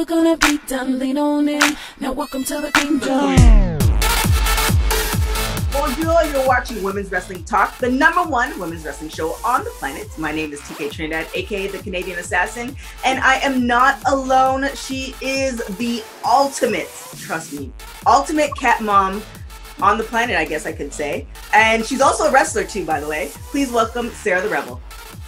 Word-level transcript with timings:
never 0.00 0.08
gonna 0.08 0.36
be 0.38 0.58
done. 0.66 0.98
Lean 0.98 1.18
on 1.18 1.48
in. 1.48 1.76
Now 1.98 2.12
welcome 2.12 2.42
to 2.44 2.60
the 2.60 2.70
kingdom. 2.72 3.36
Bonjour, 5.72 6.24
you're 6.32 6.46
watching 6.46 6.82
Women's 6.82 7.10
Wrestling 7.10 7.44
Talk, 7.44 7.76
the 7.78 7.90
number 7.90 8.22
one 8.22 8.58
women's 8.58 8.84
wrestling 8.84 9.10
show 9.10 9.36
on 9.44 9.62
the 9.62 9.70
planet. 9.70 10.06
My 10.18 10.32
name 10.32 10.52
is 10.52 10.60
TK 10.62 10.90
Trinidad, 10.90 11.26
aka 11.34 11.66
the 11.66 11.78
Canadian 11.78 12.18
Assassin, 12.18 12.74
and 13.04 13.18
I 13.20 13.36
am 13.36 13.66
not 13.66 13.98
alone. 14.06 14.68
She 14.74 15.14
is 15.20 15.58
the 15.76 16.02
ultimate, 16.24 16.88
trust 17.18 17.52
me, 17.52 17.70
ultimate 18.06 18.54
cat 18.56 18.82
mom 18.82 19.22
on 19.82 19.98
the 19.98 20.04
planet, 20.04 20.36
I 20.36 20.44
guess 20.44 20.66
I 20.66 20.72
could 20.72 20.92
say. 20.92 21.26
And 21.52 21.84
she's 21.84 22.00
also 22.00 22.24
a 22.24 22.32
wrestler 22.32 22.64
too, 22.64 22.84
by 22.84 23.00
the 23.00 23.08
way. 23.08 23.30
Please 23.50 23.70
welcome 23.70 24.10
Sarah 24.10 24.40
the 24.40 24.48
Rebel. 24.48 24.80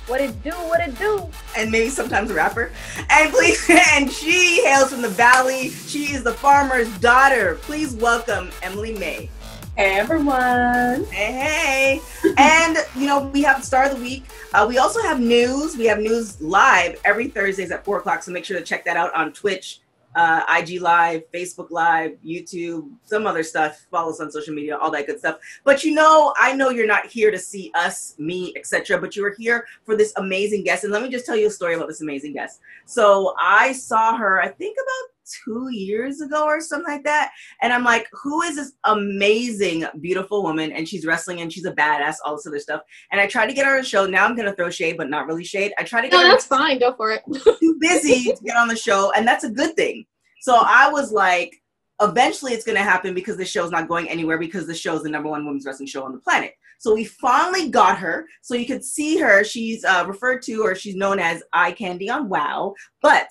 What 0.06 0.20
it 0.20 0.42
do? 0.42 0.51
What 0.51 0.80
it 0.80 0.98
do? 0.98 1.30
and 1.56 1.70
maybe 1.70 1.91
sometimes 1.91 2.30
a 2.30 2.34
rapper. 2.34 2.73
And 3.10 3.33
please, 3.33 3.65
and 3.93 4.10
she 4.10 4.65
hails 4.65 4.91
from 4.91 5.02
the 5.02 5.09
valley. 5.09 5.70
She 5.70 6.12
is 6.12 6.24
the 6.24 6.33
farmer's 6.33 6.88
daughter. 6.98 7.59
Please 7.62 7.95
welcome 7.95 8.51
Emily 8.62 8.95
May. 8.95 9.30
Hey 9.77 9.98
everyone. 9.98 11.05
Hey, 11.05 11.33
hey. 11.33 12.01
and 12.37 12.79
you 12.96 13.07
know, 13.07 13.27
we 13.27 13.43
have 13.43 13.60
the 13.60 13.66
star 13.66 13.84
of 13.84 13.96
the 13.96 14.02
week. 14.02 14.24
Uh, 14.52 14.66
we 14.69 14.79
also 14.79 15.01
have 15.02 15.20
news. 15.20 15.77
We 15.77 15.87
have 15.87 15.98
news 15.98 16.41
live 16.41 17.01
every 17.05 17.29
Thursdays 17.29 17.71
at 17.71 17.84
four 17.84 17.98
o'clock. 17.98 18.23
So 18.23 18.32
make 18.32 18.45
sure 18.45 18.59
to 18.59 18.65
check 18.65 18.84
that 18.84 18.96
out 18.96 19.15
on 19.15 19.32
Twitch, 19.32 19.80
uh, 20.15 20.43
IG 20.59 20.80
Live, 20.80 21.23
Facebook 21.32 21.71
Live, 21.71 22.16
YouTube, 22.24 22.91
some 23.05 23.27
other 23.27 23.43
stuff. 23.43 23.87
Follow 23.91 24.10
us 24.10 24.21
on 24.21 24.30
social 24.30 24.54
media, 24.54 24.77
all 24.77 24.91
that 24.91 25.07
good 25.07 25.19
stuff. 25.19 25.38
But 25.65 25.85
you 25.85 25.95
know, 25.95 26.35
I 26.37 26.54
know 26.54 26.71
you're 26.71 26.87
not 26.87 27.07
here 27.07 27.30
to 27.30 27.38
see 27.38 27.71
us, 27.74 28.15
me, 28.19 28.52
etc. 28.57 29.01
But 29.01 29.16
you 29.16 29.24
are 29.24 29.35
here 29.38 29.66
for 29.85 29.96
this 29.96 30.13
amazing 30.16 30.65
guest. 30.65 30.85
And 30.85 30.93
let 30.93 31.02
me 31.02 31.09
just 31.09 31.27
tell 31.27 31.37
you 31.37 31.46
a 31.46 31.51
story 31.51 31.74
about 31.74 31.88
this 31.88 32.02
amazing 32.02 32.32
guest. 32.32 32.60
So 32.85 33.35
I 33.41 33.73
saw 33.73 34.16
her, 34.16 34.41
I 34.41 34.49
think 34.49 34.77
about 34.77 35.12
two 35.45 35.68
years 35.70 36.20
ago 36.20 36.45
or 36.45 36.60
something 36.60 36.92
like 36.92 37.04
that. 37.04 37.30
And 37.60 37.73
I'm 37.73 37.84
like, 37.84 38.09
who 38.12 38.42
is 38.42 38.56
this 38.56 38.73
amazing, 38.84 39.84
beautiful 40.01 40.42
woman? 40.42 40.73
And 40.73 40.88
she's 40.88 41.06
wrestling 41.06 41.40
and 41.40 41.52
she's 41.52 41.64
a 41.64 41.73
badass, 41.73 42.16
all 42.24 42.37
this 42.37 42.46
other 42.46 42.59
stuff. 42.59 42.82
And 43.10 43.20
I 43.20 43.26
tried 43.26 43.46
to 43.46 43.52
get 43.52 43.66
her 43.66 43.73
on 43.76 43.82
the 43.82 43.88
show. 43.88 44.06
Now 44.06 44.24
I'm 44.24 44.37
gonna 44.37 44.54
throw 44.54 44.70
shade, 44.70 44.96
but 44.96 45.10
not 45.10 45.26
really 45.26 45.45
shade. 45.45 45.73
I 45.79 45.84
tried 45.84 46.02
to 46.02 46.09
get 46.09 46.16
No, 46.16 46.24
her 46.24 46.29
that's 46.30 46.46
fine. 46.46 46.79
Go 46.79 46.95
for 46.95 47.10
it. 47.12 47.23
too 47.60 47.76
busy 47.80 48.32
to 48.32 48.45
get 48.45 48.56
on 48.56 48.68
the 48.68 48.76
show, 48.76 49.12
and 49.12 49.26
that's 49.26 49.45
a 49.45 49.51
good 49.51 49.74
thing. 49.76 50.04
So 50.40 50.56
I 50.56 50.90
was 50.90 51.12
like, 51.12 51.62
eventually 52.01 52.52
it's 52.52 52.64
going 52.64 52.76
to 52.76 52.82
happen 52.82 53.14
because 53.14 53.36
the 53.36 53.45
show's 53.45 53.70
not 53.70 53.88
going 53.88 54.09
anywhere 54.09 54.38
because 54.38 54.66
the 54.66 54.74
show's 54.74 55.02
the 55.02 55.09
number 55.09 55.29
one 55.29 55.45
women's 55.46 55.64
wrestling 55.64 55.86
show 55.86 56.04
on 56.04 56.12
the 56.12 56.18
planet. 56.18 56.54
So 56.79 56.95
we 56.95 57.04
finally 57.04 57.68
got 57.68 57.98
her. 57.98 58.26
So 58.42 58.54
you 58.54 58.66
could 58.66 58.84
see 58.84 59.18
her. 59.18 59.45
She's 59.45 59.84
uh, 59.84 60.04
referred 60.07 60.42
to 60.42 60.62
or 60.62 60.74
she's 60.74 60.96
known 60.96 61.20
as 61.20 61.42
Eye 61.52 61.73
Candy 61.73 62.10
on 62.10 62.29
WoW, 62.29 62.74
but 63.01 63.29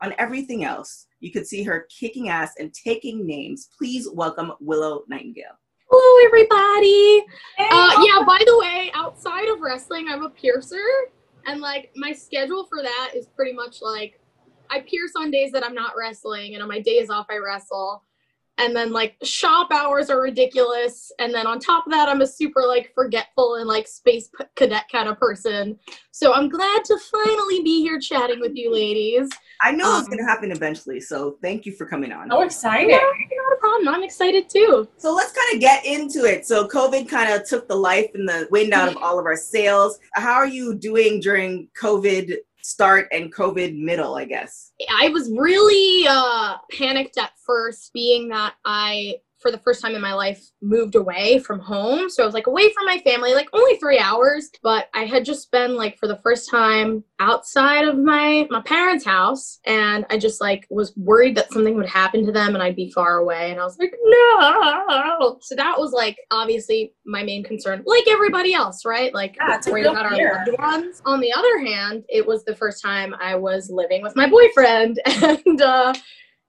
on 0.00 0.14
everything 0.18 0.64
else, 0.64 1.06
you 1.24 1.30
could 1.30 1.46
see 1.46 1.62
her 1.62 1.88
kicking 1.88 2.28
ass 2.28 2.52
and 2.58 2.72
taking 2.74 3.26
names. 3.26 3.70
Please 3.78 4.06
welcome 4.12 4.52
Willow 4.60 5.04
Nightingale. 5.08 5.58
Hello, 5.90 6.26
everybody. 6.26 7.24
Uh, 7.58 8.04
yeah, 8.04 8.22
by 8.26 8.42
the 8.44 8.58
way, 8.58 8.90
outside 8.94 9.48
of 9.48 9.60
wrestling, 9.60 10.06
I'm 10.10 10.22
a 10.22 10.28
piercer. 10.28 10.76
And 11.46 11.62
like 11.62 11.90
my 11.96 12.12
schedule 12.12 12.66
for 12.66 12.82
that 12.82 13.12
is 13.14 13.26
pretty 13.28 13.54
much 13.54 13.80
like 13.80 14.20
I 14.70 14.80
pierce 14.80 15.12
on 15.16 15.30
days 15.30 15.50
that 15.52 15.64
I'm 15.64 15.74
not 15.74 15.92
wrestling, 15.98 16.54
and 16.54 16.62
on 16.62 16.68
my 16.68 16.80
days 16.80 17.08
off, 17.08 17.26
I 17.30 17.38
wrestle. 17.38 18.02
And 18.58 18.74
then 18.74 18.92
like 18.92 19.16
shop 19.24 19.68
hours 19.72 20.10
are 20.10 20.20
ridiculous. 20.20 21.10
And 21.18 21.34
then 21.34 21.46
on 21.46 21.58
top 21.58 21.86
of 21.86 21.92
that, 21.92 22.08
I'm 22.08 22.20
a 22.20 22.26
super 22.26 22.62
like 22.66 22.92
forgetful 22.94 23.56
and 23.56 23.66
like 23.66 23.88
space 23.88 24.28
p- 24.38 24.44
cadet 24.54 24.84
kind 24.92 25.08
of 25.08 25.18
person. 25.18 25.76
So 26.12 26.32
I'm 26.32 26.48
glad 26.48 26.84
to 26.84 26.96
finally 27.10 27.62
be 27.62 27.82
here 27.82 27.98
chatting 27.98 28.40
with 28.40 28.52
you 28.54 28.72
ladies. 28.72 29.28
I 29.62 29.72
know 29.72 29.98
it's 29.98 30.06
Um, 30.06 30.12
going 30.12 30.18
to 30.18 30.24
happen 30.24 30.52
eventually. 30.52 31.00
So 31.00 31.36
thank 31.42 31.66
you 31.66 31.72
for 31.72 31.84
coming 31.86 32.12
on. 32.12 32.30
So 32.30 32.42
exciting. 32.42 32.90
Yeah, 32.90 32.98
not 32.98 33.56
a 33.56 33.56
problem. 33.58 33.88
I'm 33.88 34.04
excited 34.04 34.48
too. 34.48 34.88
So 34.98 35.12
let's 35.12 35.32
kind 35.32 35.54
of 35.54 35.60
get 35.60 35.84
into 35.84 36.24
it. 36.24 36.46
So 36.46 36.68
COVID 36.68 37.08
kind 37.08 37.32
of 37.32 37.48
took 37.48 37.66
the 37.66 37.74
life 37.76 38.10
and 38.14 38.28
the 38.28 38.46
wind 38.52 38.72
out 38.72 38.88
of 38.88 38.96
all 38.98 39.18
of 39.18 39.26
our 39.26 39.36
sails. 39.36 39.98
How 40.12 40.34
are 40.34 40.46
you 40.46 40.74
doing 40.74 41.18
during 41.20 41.68
COVID 41.80 42.36
start 42.64 43.08
and 43.12 43.32
COVID 43.32 43.78
middle, 43.78 44.14
I 44.14 44.24
guess? 44.24 44.72
I 44.90 45.10
was 45.10 45.30
really 45.30 46.06
uh, 46.08 46.56
panicked 46.72 47.18
at 47.18 47.32
first, 47.44 47.92
being 47.92 48.28
that 48.28 48.54
I, 48.64 49.16
for 49.44 49.50
the 49.50 49.58
first 49.58 49.82
time 49.82 49.94
in 49.94 50.00
my 50.00 50.14
life, 50.14 50.42
moved 50.62 50.94
away 50.94 51.38
from 51.38 51.60
home. 51.60 52.08
So 52.08 52.22
I 52.22 52.26
was 52.26 52.34
like 52.34 52.46
away 52.46 52.72
from 52.72 52.86
my 52.86 52.98
family, 53.04 53.34
like 53.34 53.50
only 53.52 53.76
three 53.76 53.98
hours. 53.98 54.48
But 54.62 54.88
I 54.94 55.04
had 55.04 55.22
just 55.22 55.50
been 55.50 55.76
like 55.76 55.98
for 55.98 56.08
the 56.08 56.16
first 56.16 56.50
time 56.50 57.04
outside 57.20 57.84
of 57.84 57.98
my 57.98 58.46
my 58.50 58.62
parents' 58.62 59.04
house, 59.04 59.60
and 59.66 60.06
I 60.08 60.16
just 60.16 60.40
like 60.40 60.66
was 60.70 60.96
worried 60.96 61.36
that 61.36 61.52
something 61.52 61.76
would 61.76 61.88
happen 61.88 62.24
to 62.24 62.32
them 62.32 62.54
and 62.54 62.62
I'd 62.62 62.74
be 62.74 62.90
far 62.90 63.18
away. 63.18 63.50
And 63.50 63.60
I 63.60 63.64
was 63.64 63.78
like, 63.78 63.94
no. 64.02 65.36
So 65.42 65.54
that 65.56 65.78
was 65.78 65.92
like 65.92 66.16
obviously 66.30 66.94
my 67.04 67.22
main 67.22 67.44
concern, 67.44 67.82
like 67.84 68.08
everybody 68.08 68.54
else, 68.54 68.86
right? 68.86 69.12
Like 69.12 69.36
Yeah, 69.38 69.60
worried 69.68 69.84
about 69.84 70.06
our 70.06 70.16
loved 70.16 70.58
ones. 70.58 71.02
On 71.04 71.20
the 71.20 71.34
other 71.34 71.58
hand, 71.58 72.04
it 72.08 72.26
was 72.26 72.44
the 72.44 72.56
first 72.56 72.82
time 72.82 73.14
I 73.20 73.34
was 73.34 73.68
living 73.68 74.00
with 74.00 74.16
my 74.16 74.26
boyfriend, 74.26 75.00
and 75.06 75.60
uh, 75.60 75.92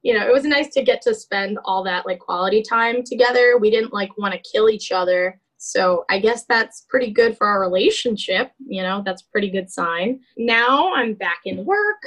you 0.05 0.13
know, 0.13 0.23
it 0.23 0.31
was 0.31 0.43
nice 0.43 0.71
to 0.75 0.83
get 0.83 1.01
to 1.01 1.15
spend 1.15 1.57
all 1.65 1.83
that 1.83 2.05
like 2.05 2.19
quality 2.19 2.61
time 2.61 3.01
together. 3.03 3.57
We 3.57 3.71
didn't 3.71 3.91
like 3.91 4.15
want 4.19 4.35
to 4.35 4.51
kill 4.51 4.69
each 4.69 4.91
other. 4.91 5.41
So 5.57 6.05
I 6.11 6.19
guess 6.19 6.45
that's 6.47 6.85
pretty 6.87 7.11
good 7.11 7.35
for 7.35 7.47
our 7.47 7.59
relationship. 7.59 8.51
You 8.67 8.83
know, 8.83 9.01
that's 9.03 9.23
pretty 9.23 9.49
good 9.49 9.67
sign. 9.67 10.19
Now 10.37 10.93
I'm 10.93 11.15
back 11.15 11.39
in 11.45 11.65
work, 11.65 12.03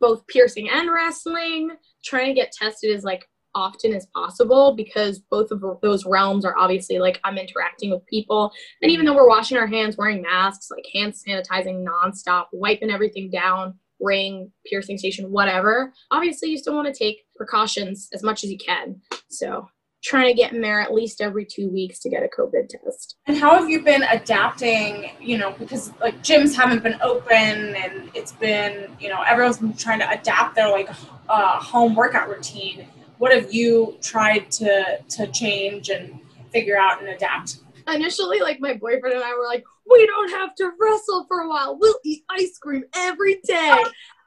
both 0.00 0.26
piercing 0.28 0.70
and 0.70 0.90
wrestling, 0.90 1.72
trying 2.02 2.28
to 2.28 2.32
get 2.32 2.52
tested 2.52 2.96
as 2.96 3.04
like 3.04 3.28
often 3.54 3.92
as 3.92 4.06
possible 4.14 4.74
because 4.74 5.18
both 5.18 5.50
of 5.50 5.62
those 5.82 6.06
realms 6.06 6.46
are 6.46 6.56
obviously 6.56 6.98
like 6.98 7.20
I'm 7.22 7.36
interacting 7.36 7.90
with 7.90 8.06
people. 8.06 8.50
And 8.80 8.90
even 8.90 9.04
though 9.04 9.14
we're 9.14 9.28
washing 9.28 9.58
our 9.58 9.66
hands, 9.66 9.98
wearing 9.98 10.22
masks, 10.22 10.70
like 10.70 10.86
hand 10.94 11.12
sanitizing 11.12 11.84
nonstop, 11.84 12.46
wiping 12.50 12.90
everything 12.90 13.30
down, 13.30 13.74
ring, 14.02 14.50
piercing 14.66 14.98
station, 14.98 15.30
whatever, 15.30 15.92
obviously 16.10 16.50
you 16.50 16.58
still 16.58 16.74
want 16.74 16.92
to 16.92 16.98
take 16.98 17.24
precautions 17.36 18.08
as 18.12 18.22
much 18.22 18.44
as 18.44 18.50
you 18.50 18.58
can. 18.58 19.00
So 19.28 19.68
trying 20.02 20.26
to 20.26 20.34
get 20.34 20.52
in 20.52 20.60
there 20.60 20.80
at 20.80 20.92
least 20.92 21.20
every 21.20 21.44
two 21.44 21.68
weeks 21.68 22.00
to 22.00 22.10
get 22.10 22.22
a 22.22 22.28
COVID 22.28 22.68
test. 22.68 23.16
And 23.26 23.36
how 23.36 23.56
have 23.56 23.70
you 23.70 23.82
been 23.82 24.02
adapting, 24.02 25.10
you 25.20 25.38
know, 25.38 25.52
because 25.58 25.92
like 26.00 26.20
gyms 26.22 26.54
haven't 26.56 26.82
been 26.82 26.98
open 27.02 27.32
and 27.32 28.10
it's 28.12 28.32
been, 28.32 28.94
you 28.98 29.08
know, 29.08 29.22
everyone's 29.22 29.58
been 29.58 29.74
trying 29.74 30.00
to 30.00 30.10
adapt 30.10 30.56
their 30.56 30.70
like 30.70 30.90
uh, 31.28 31.60
home 31.60 31.94
workout 31.94 32.28
routine. 32.28 32.88
What 33.18 33.32
have 33.32 33.54
you 33.54 33.96
tried 34.02 34.50
to 34.52 34.98
to 35.08 35.28
change 35.28 35.88
and 35.88 36.18
figure 36.50 36.76
out 36.76 37.00
and 37.00 37.08
adapt? 37.08 37.58
Initially, 37.86 38.40
like 38.40 38.60
my 38.60 38.74
boyfriend 38.74 39.14
and 39.14 39.24
I 39.24 39.34
were 39.34 39.46
like, 39.46 39.64
we 39.90 40.06
don't 40.06 40.30
have 40.30 40.54
to 40.56 40.70
wrestle 40.80 41.24
for 41.28 41.40
a 41.40 41.48
while. 41.48 41.76
We'll 41.78 41.98
eat 42.04 42.24
ice 42.30 42.58
cream 42.58 42.84
every 42.94 43.40
day. 43.44 43.82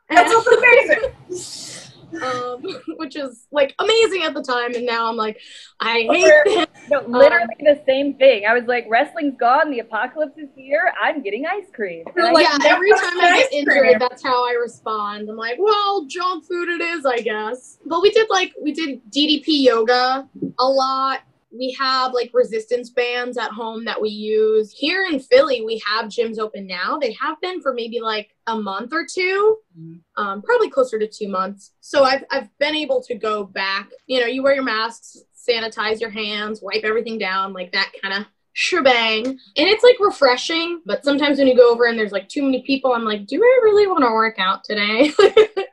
That 0.09 0.29
sounds 0.29 0.47
amazing. 0.47 1.91
um, 2.21 2.61
which 2.97 3.15
is 3.15 3.47
like 3.51 3.73
amazing 3.79 4.23
at 4.23 4.33
the 4.33 4.43
time. 4.43 4.73
And 4.75 4.85
now 4.85 5.07
I'm 5.09 5.15
like, 5.15 5.39
I 5.79 6.07
hate 6.09 6.31
this. 6.45 6.67
No, 6.89 7.01
literally 7.07 7.47
the 7.59 7.81
same 7.87 8.13
thing. 8.13 8.45
I 8.45 8.53
was 8.53 8.65
like, 8.65 8.85
wrestling's 8.87 9.35
gone, 9.39 9.71
the 9.71 9.79
apocalypse 9.79 10.37
is 10.37 10.49
here. 10.55 10.93
I'm 11.01 11.23
getting 11.23 11.45
ice 11.47 11.65
cream. 11.73 12.03
You're 12.15 12.27
And 12.27 12.37
I- 12.37 12.41
like, 12.41 12.47
yeah, 12.63 12.69
every 12.71 12.91
time 12.91 13.19
I 13.19 13.21
get 13.21 13.33
ice 13.33 13.47
cream. 13.49 13.67
injured, 13.87 14.01
that's 14.01 14.23
how 14.23 14.47
I 14.47 14.51
respond. 14.53 15.27
I'm 15.29 15.35
like, 15.35 15.57
well, 15.59 16.05
junk 16.05 16.45
food 16.45 16.69
it 16.69 16.81
is, 16.81 17.05
I 17.05 17.17
guess. 17.17 17.79
But 17.87 18.01
we 18.03 18.11
did 18.11 18.29
like 18.29 18.53
we 18.61 18.71
did 18.71 19.01
DDP 19.11 19.45
yoga 19.63 20.29
a 20.59 20.65
lot. 20.67 21.21
We 21.57 21.71
have 21.79 22.13
like 22.13 22.31
resistance 22.33 22.89
bands 22.89 23.37
at 23.37 23.51
home 23.51 23.85
that 23.85 24.01
we 24.01 24.09
use. 24.09 24.71
Here 24.71 25.05
in 25.11 25.19
Philly, 25.19 25.61
we 25.63 25.81
have 25.87 26.05
gyms 26.07 26.37
open 26.39 26.67
now. 26.67 26.97
They 26.99 27.15
have 27.21 27.39
been 27.41 27.61
for 27.61 27.73
maybe 27.73 27.99
like 28.01 28.35
a 28.47 28.55
month 28.57 28.91
or 28.93 29.05
2 29.05 29.57
Mhm. 29.79 29.99
um, 30.17 30.41
probably 30.41 30.69
closer 30.69 30.97
to 30.99 31.07
two 31.07 31.27
months. 31.27 31.71
So 31.81 32.03
I've 32.03 32.23
I've 32.31 32.49
been 32.59 32.75
able 32.75 33.01
to 33.03 33.15
go 33.15 33.43
back. 33.43 33.89
You 34.07 34.19
know, 34.21 34.27
you 34.27 34.43
wear 34.43 34.53
your 34.55 34.63
masks, 34.63 35.17
sanitize 35.47 35.99
your 36.01 36.09
hands, 36.09 36.61
wipe 36.61 36.83
everything 36.83 37.17
down, 37.17 37.53
like 37.53 37.71
that 37.73 37.91
kind 38.01 38.13
of 38.13 38.25
shebang. 38.53 39.25
And 39.25 39.37
it's 39.57 39.83
like 39.83 39.97
refreshing, 39.99 40.81
but 40.85 41.03
sometimes 41.03 41.37
when 41.37 41.47
you 41.47 41.55
go 41.57 41.71
over 41.71 41.85
and 41.85 41.99
there's 41.99 42.13
like 42.13 42.29
too 42.29 42.41
many 42.41 42.61
people, 42.63 42.93
I'm 42.93 43.03
like, 43.03 43.27
do 43.27 43.35
I 43.43 43.59
really 43.63 43.85
want 43.85 44.03
to 44.03 44.11
work 44.11 44.39
out 44.39 44.63
today? 44.63 45.11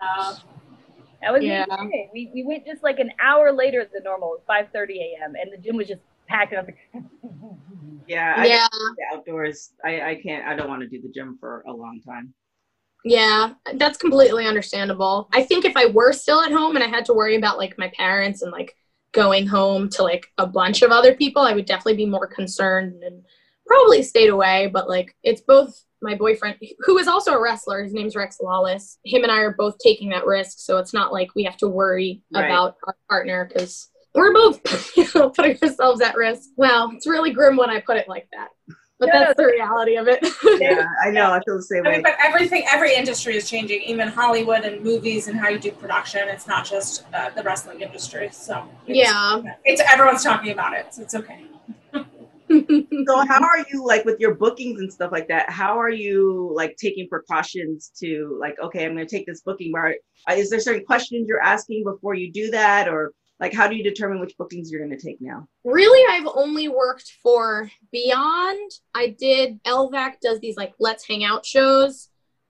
Uh, 0.02 0.34
That 1.22 1.32
was 1.32 1.42
Yeah. 1.42 1.64
me 1.66 1.68
today. 1.90 2.10
We, 2.12 2.30
we 2.34 2.44
went 2.44 2.66
just 2.66 2.82
like 2.82 2.98
an 2.98 3.10
hour 3.20 3.52
later 3.52 3.86
than 3.92 4.02
normal, 4.04 4.38
5.30 4.48 4.98
a.m., 5.00 5.34
and 5.40 5.52
the 5.52 5.58
gym 5.58 5.76
was 5.76 5.88
just 5.88 6.02
packed. 6.28 6.52
And 6.52 6.60
I 6.60 6.62
was 6.62 6.74
like, 6.92 7.04
Yeah, 8.06 8.34
I 8.36 8.46
yeah, 8.46 8.66
the 8.70 9.04
outdoors. 9.16 9.70
I, 9.84 10.00
I 10.10 10.14
can't. 10.22 10.46
I 10.46 10.54
don't 10.56 10.68
want 10.68 10.82
to 10.82 10.88
do 10.88 11.00
the 11.00 11.08
gym 11.08 11.36
for 11.40 11.62
a 11.66 11.72
long 11.72 12.00
time. 12.06 12.34
yeah, 13.04 13.54
that's 13.74 13.98
completely 13.98 14.46
understandable. 14.46 15.28
I 15.32 15.42
think 15.42 15.64
if 15.64 15.76
I 15.76 15.86
were 15.86 16.12
still 16.12 16.40
at 16.40 16.52
home 16.52 16.76
and 16.76 16.84
I 16.84 16.88
had 16.88 17.04
to 17.06 17.14
worry 17.14 17.36
about 17.36 17.58
like 17.58 17.76
my 17.78 17.88
parents 17.96 18.42
and 18.42 18.52
like 18.52 18.76
going 19.12 19.46
home 19.46 19.88
to 19.90 20.02
like 20.02 20.26
a 20.38 20.46
bunch 20.46 20.82
of 20.82 20.90
other 20.92 21.14
people, 21.14 21.42
I 21.42 21.52
would 21.52 21.66
definitely 21.66 21.96
be 21.96 22.06
more 22.06 22.26
concerned 22.28 23.02
and 23.02 23.24
probably 23.66 24.02
stayed 24.02 24.28
away. 24.30 24.68
But 24.72 24.88
like, 24.88 25.16
it's 25.24 25.40
both 25.40 25.84
my 26.02 26.14
boyfriend, 26.14 26.56
who 26.80 26.98
is 26.98 27.06
also 27.08 27.32
a 27.32 27.40
wrestler, 27.42 27.82
his 27.82 27.92
name's 27.92 28.16
Rex 28.16 28.38
Lawless. 28.42 28.98
Him 29.04 29.22
and 29.22 29.32
I 29.32 29.38
are 29.38 29.54
both 29.56 29.76
taking 29.78 30.08
that 30.10 30.26
risk, 30.26 30.58
so 30.58 30.78
it's 30.78 30.92
not 30.92 31.12
like 31.12 31.28
we 31.34 31.44
have 31.44 31.56
to 31.58 31.68
worry 31.68 32.22
Right. 32.34 32.46
about 32.46 32.76
our 32.86 32.96
partner 33.08 33.48
because 33.52 33.88
we're 34.14 34.32
both 34.32 34.60
you 34.96 35.06
know, 35.14 35.30
putting 35.30 35.56
ourselves 35.62 36.00
at 36.02 36.14
risk. 36.16 36.50
Well, 36.56 36.90
it's 36.94 37.06
really 37.06 37.30
grim 37.32 37.56
when 37.56 37.70
I 37.70 37.80
put 37.80 37.96
it 37.96 38.08
like 38.08 38.28
that, 38.32 38.48
but 38.98 39.06
No, 39.06 39.20
that's 39.20 39.36
the 39.36 39.46
reality 39.46 39.96
of 39.96 40.06
it. 40.08 40.20
Yeah, 40.60 40.84
I 41.04 41.10
know. 41.16 41.30
I 41.32 41.40
feel 41.44 41.56
the 41.56 41.62
same 41.62 41.86
I 41.86 41.90
mean, 41.90 41.98
way. 41.98 42.02
but 42.02 42.14
everything, 42.22 42.64
every 42.70 42.94
industry 42.94 43.36
is 43.36 43.48
changing, 43.48 43.80
even 43.82 44.08
Hollywood 44.08 44.64
and 44.64 44.82
movies 44.82 45.28
and 45.28 45.38
how 45.38 45.48
you 45.48 45.58
do 45.58 45.70
production. 45.72 46.28
It's 46.28 46.46
not 46.46 46.64
just 46.66 47.04
uh, 47.14 47.30
the 47.30 47.42
wrestling 47.42 47.80
industry. 47.80 48.28
So 48.32 48.68
it's, 48.86 48.98
yeah. 48.98 49.40
it's 49.64 49.80
everyone's 49.80 50.22
talking 50.22 50.52
about 50.52 50.74
it, 50.74 50.92
so 50.94 51.02
it's 51.02 51.14
okay. 51.14 51.44
So 53.06 53.26
how 53.26 53.42
are 53.42 53.64
you 53.70 53.84
like 53.84 54.04
with 54.04 54.20
your 54.20 54.34
bookings 54.34 54.80
and 54.80 54.92
stuff 54.92 55.10
like 55.10 55.28
that? 55.28 55.50
How 55.50 55.78
are 55.78 55.90
you 55.90 56.52
like 56.54 56.76
taking 56.76 57.08
precautions 57.08 57.90
to 57.98 58.36
like, 58.40 58.56
okay, 58.60 58.84
I'm 58.84 58.94
going 58.94 59.06
to 59.06 59.16
take 59.16 59.26
this 59.26 59.40
booking. 59.40 59.72
Where 59.72 59.96
uh, 60.28 60.34
is 60.34 60.50
there 60.50 60.60
certain 60.60 60.84
questions 60.84 61.26
you're 61.26 61.42
asking 61.42 61.84
before 61.84 62.14
you 62.14 62.30
do 62.32 62.50
that, 62.50 62.88
or 62.88 63.12
like 63.40 63.52
how 63.52 63.66
do 63.66 63.74
you 63.74 63.82
determine 63.82 64.20
which 64.20 64.36
bookings 64.38 64.70
you're 64.70 64.86
going 64.86 64.96
to 64.96 65.04
take 65.04 65.20
now? 65.20 65.48
really 65.64 66.04
i've 66.10 66.30
only 66.34 66.68
worked 66.68 67.12
for 67.22 67.70
beyond 67.90 68.70
i 68.94 69.08
did 69.18 69.62
lvac 69.64 70.14
does 70.20 70.40
these 70.40 70.56
like 70.56 70.72
let's 70.78 71.06
hang 71.06 71.24
out 71.24 71.44
shows 71.44 72.08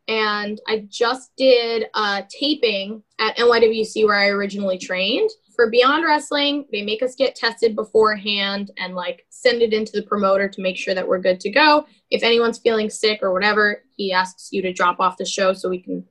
and 0.09 0.61
i 0.69 0.85
just 0.89 1.31
did 1.37 1.87
a 1.95 2.25
taping 2.29 3.03
at 3.19 3.37
nywc 3.37 4.07
where 4.07 4.19
i 4.19 4.29
originally 4.29 4.79
trained 4.79 5.31
for 5.55 5.71
beyond 5.71 6.05
wrestling 6.05 6.67
they 6.73 6.83
make 6.83 7.03
us 7.03 7.15
get 7.15 7.35
tested 7.35 7.77
beforehand 7.77 8.71
and 8.79 8.95
like 8.95 9.27
send 9.31 9.63
it 9.63 9.73
into 9.73 9.93
the 9.93 10.03
promoter 10.03 10.49
to 10.49 10.63
make 10.63 10.77
sure 10.77 10.95
that 10.95 11.07
we're 11.07 11.19
good 11.19 11.41
to 11.41 11.51
go 11.51 11.87
if 12.11 12.23
anyone's 12.23 12.59
feeling 12.59 12.89
sick 12.91 13.21
or 13.23 13.33
whatever 13.33 13.83
he 13.97 14.13
asks 14.13 14.49
you 14.53 14.63
to 14.63 14.73
drop 14.73 15.01
off 15.01 15.17
the 15.17 15.25
show 15.25 15.53
so 15.53 15.69
we 15.69 15.81
can 15.81 16.05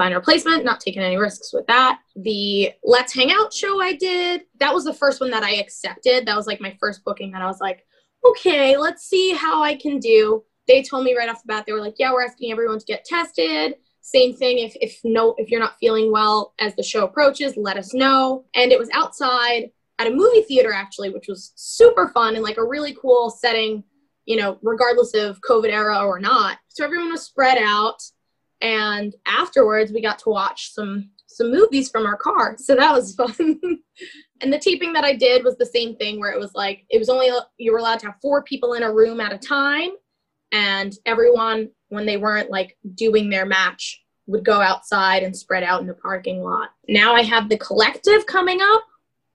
find 0.00 0.14
a 0.14 0.16
replacement, 0.16 0.64
not 0.64 0.80
taking 0.80 1.02
any 1.02 1.18
risks 1.18 1.52
with 1.52 1.66
that. 1.66 2.00
The 2.16 2.72
Let's 2.82 3.14
Hang 3.14 3.30
Out 3.30 3.52
show 3.52 3.82
I 3.82 3.92
did, 3.92 4.44
that 4.58 4.72
was 4.72 4.84
the 4.84 4.94
first 4.94 5.20
one 5.20 5.30
that 5.30 5.42
I 5.42 5.56
accepted. 5.56 6.24
That 6.24 6.36
was 6.38 6.46
like 6.46 6.58
my 6.58 6.74
first 6.80 7.04
booking 7.04 7.32
that 7.32 7.42
I 7.42 7.46
was 7.46 7.60
like, 7.60 7.84
okay, 8.24 8.78
let's 8.78 9.04
see 9.04 9.32
how 9.32 9.62
I 9.62 9.76
can 9.76 9.98
do. 9.98 10.42
They 10.66 10.82
told 10.82 11.04
me 11.04 11.14
right 11.14 11.28
off 11.28 11.42
the 11.42 11.48
bat, 11.48 11.64
they 11.66 11.74
were 11.74 11.82
like, 11.82 11.96
yeah, 11.98 12.14
we're 12.14 12.24
asking 12.24 12.50
everyone 12.50 12.78
to 12.78 12.84
get 12.86 13.04
tested. 13.04 13.74
Same 14.02 14.34
thing 14.34 14.58
if 14.58 14.76
if 14.80 14.98
no 15.04 15.34
if 15.38 15.50
you're 15.50 15.60
not 15.60 15.78
feeling 15.78 16.10
well 16.10 16.54
as 16.58 16.74
the 16.74 16.82
show 16.82 17.04
approaches, 17.04 17.56
let 17.56 17.76
us 17.76 17.94
know. 17.94 18.44
And 18.54 18.72
it 18.72 18.78
was 18.78 18.90
outside 18.92 19.70
at 19.98 20.06
a 20.06 20.10
movie 20.10 20.42
theater 20.42 20.72
actually, 20.72 21.10
which 21.10 21.28
was 21.28 21.52
super 21.56 22.08
fun 22.08 22.34
and 22.34 22.42
like 22.42 22.56
a 22.56 22.64
really 22.64 22.96
cool 23.00 23.30
setting, 23.30 23.84
you 24.24 24.36
know, 24.36 24.58
regardless 24.62 25.14
of 25.14 25.40
COVID 25.48 25.70
era 25.70 26.04
or 26.04 26.18
not. 26.18 26.58
So 26.68 26.84
everyone 26.84 27.10
was 27.10 27.22
spread 27.22 27.58
out 27.58 28.00
and 28.60 29.14
afterwards 29.26 29.92
we 29.92 30.02
got 30.02 30.18
to 30.18 30.28
watch 30.28 30.72
some 30.72 31.10
some 31.26 31.50
movies 31.50 31.90
from 31.90 32.06
our 32.06 32.16
car 32.16 32.56
so 32.58 32.74
that 32.74 32.92
was 32.92 33.14
fun 33.14 33.60
and 34.40 34.52
the 34.52 34.58
taping 34.58 34.92
that 34.92 35.04
i 35.04 35.14
did 35.14 35.44
was 35.44 35.56
the 35.56 35.66
same 35.66 35.96
thing 35.96 36.18
where 36.18 36.32
it 36.32 36.38
was 36.38 36.52
like 36.54 36.84
it 36.90 36.98
was 36.98 37.08
only 37.08 37.28
you 37.58 37.72
were 37.72 37.78
allowed 37.78 37.98
to 37.98 38.06
have 38.06 38.20
four 38.20 38.42
people 38.42 38.74
in 38.74 38.82
a 38.82 38.92
room 38.92 39.20
at 39.20 39.32
a 39.32 39.38
time 39.38 39.90
and 40.52 40.94
everyone 41.06 41.68
when 41.90 42.06
they 42.06 42.16
weren't 42.16 42.50
like 42.50 42.76
doing 42.94 43.28
their 43.28 43.46
match 43.46 44.02
would 44.26 44.44
go 44.44 44.60
outside 44.60 45.22
and 45.22 45.36
spread 45.36 45.62
out 45.62 45.80
in 45.80 45.86
the 45.86 45.94
parking 45.94 46.42
lot 46.42 46.70
now 46.88 47.14
i 47.14 47.22
have 47.22 47.48
the 47.48 47.58
collective 47.58 48.26
coming 48.26 48.60
up 48.60 48.82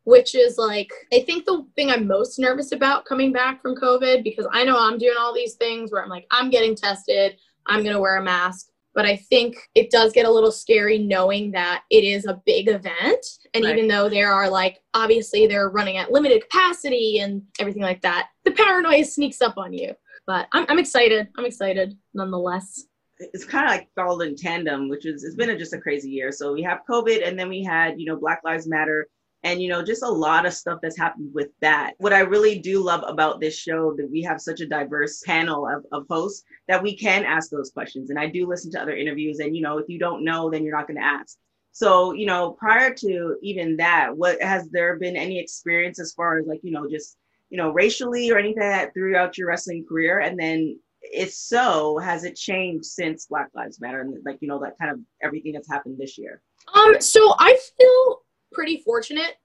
which 0.03 0.35
is 0.35 0.57
like 0.57 0.89
i 1.13 1.19
think 1.19 1.45
the 1.45 1.65
thing 1.75 1.91
i'm 1.91 2.07
most 2.07 2.39
nervous 2.39 2.71
about 2.71 3.05
coming 3.05 3.31
back 3.31 3.61
from 3.61 3.75
covid 3.75 4.23
because 4.23 4.47
i 4.51 4.63
know 4.63 4.77
i'm 4.77 4.97
doing 4.97 5.15
all 5.19 5.33
these 5.33 5.55
things 5.55 5.91
where 5.91 6.03
i'm 6.03 6.09
like 6.09 6.25
i'm 6.31 6.49
getting 6.49 6.75
tested 6.75 7.37
i'm 7.67 7.83
going 7.83 7.95
to 7.95 8.01
wear 8.01 8.17
a 8.17 8.23
mask 8.23 8.67
but 8.95 9.05
I 9.05 9.17
think 9.17 9.57
it 9.75 9.91
does 9.91 10.13
get 10.13 10.25
a 10.25 10.31
little 10.31 10.53
scary 10.53 10.97
knowing 10.97 11.51
that 11.51 11.83
it 11.91 12.05
is 12.05 12.25
a 12.25 12.41
big 12.45 12.69
event. 12.69 13.25
And 13.53 13.65
Right. 13.65 13.75
even 13.75 13.89
though 13.89 14.07
there 14.09 14.31
are 14.31 14.49
like, 14.49 14.81
obviously, 14.93 15.45
they're 15.45 15.69
running 15.69 15.97
at 15.97 16.11
limited 16.11 16.41
capacity 16.43 17.19
and 17.19 17.43
everything 17.59 17.83
like 17.83 18.01
that, 18.01 18.29
the 18.45 18.51
paranoia 18.51 19.03
sneaks 19.03 19.41
up 19.41 19.57
on 19.57 19.73
you. 19.73 19.93
But 20.27 20.47
I'm, 20.51 20.65
I'm 20.69 20.79
excited. 20.79 21.27
I'm 21.37 21.45
excited 21.45 21.97
nonetheless. 22.13 22.85
It's 23.17 23.45
kind 23.45 23.65
of 23.65 23.71
like 23.71 23.89
all 23.97 24.21
in 24.21 24.35
tandem, 24.35 24.89
which 24.89 25.05
is 25.05 25.23
it's 25.23 25.35
been 25.35 25.51
a, 25.51 25.57
just 25.57 25.73
a 25.73 25.79
crazy 25.79 26.09
year. 26.09 26.31
So 26.31 26.51
we 26.51 26.63
have 26.63 26.81
COVID, 26.89 27.25
and 27.25 27.39
then 27.39 27.47
we 27.47 27.63
had 27.63 27.99
you 27.99 28.05
know 28.05 28.17
Black 28.17 28.41
Lives 28.43 28.67
Matter, 28.67 29.07
and 29.43 29.61
you 29.61 29.69
know 29.69 29.81
just 29.83 30.03
a 30.03 30.09
lot 30.09 30.45
of 30.45 30.53
stuff 30.53 30.79
that's 30.81 30.97
happened 30.97 31.33
with 31.33 31.49
that. 31.61 31.93
What 31.97 32.11
I 32.11 32.19
really 32.19 32.59
do 32.59 32.83
love 32.83 33.03
about 33.07 33.39
this 33.39 33.57
show 33.57 33.95
that 33.95 34.09
we 34.11 34.21
have 34.23 34.41
such 34.41 34.59
a 34.59 34.67
diverse 34.67 35.21
panel 35.21 35.67
of, 35.67 35.85
of 35.91 36.07
hosts 36.09 36.43
that 36.67 36.83
we 36.83 36.97
can 36.97 37.23
ask 37.23 37.49
those 37.49 37.71
questions. 37.71 38.09
And 38.09 38.19
I 38.19 38.27
do 38.27 38.47
listen 38.47 38.71
to 38.71 38.81
other 38.81 38.95
interviews, 38.95 39.39
and 39.39 39.55
you 39.55 39.61
know 39.61 39.77
if 39.77 39.87
you 39.87 39.99
don't 39.99 40.25
know, 40.25 40.49
then 40.49 40.63
you're 40.63 40.75
not 40.75 40.87
going 40.87 40.99
to 40.99 41.05
ask. 41.05 41.37
So 41.71 42.11
you 42.11 42.25
know 42.25 42.51
prior 42.51 42.93
to 42.95 43.37
even 43.41 43.77
that, 43.77 44.17
what 44.17 44.41
has 44.41 44.69
there 44.71 44.97
been 44.97 45.15
any 45.15 45.39
experience 45.39 45.99
as 45.99 46.11
far 46.13 46.39
as 46.39 46.47
like 46.47 46.59
you 46.63 46.71
know 46.71 46.89
just 46.89 47.15
you 47.49 47.57
know 47.57 47.71
racially 47.71 48.31
or 48.31 48.37
anything 48.37 48.61
like 48.61 48.71
that 48.71 48.93
throughout 48.93 49.37
your 49.37 49.47
wrestling 49.47 49.85
career, 49.87 50.19
and 50.19 50.39
then 50.39 50.79
if 51.01 51.31
so, 51.31 51.97
has 51.99 52.23
it 52.23 52.35
changed 52.35 52.85
since 52.85 53.27
Black 53.27 53.49
Lives 53.53 53.79
Matter 53.79 54.01
and 54.01 54.17
like 54.25 54.37
you 54.41 54.47
know 54.47 54.59
that 54.59 54.77
kind 54.79 54.91
of 54.91 54.99
everything 55.21 55.53
that's 55.53 55.69
happened 55.69 55.97
this 55.97 56.17
year? 56.17 56.41
Um, 56.73 56.99
so 56.99 57.35
I 57.37 57.57
feel 57.77 58.21
pretty 58.51 58.81
fortunate 58.83 59.35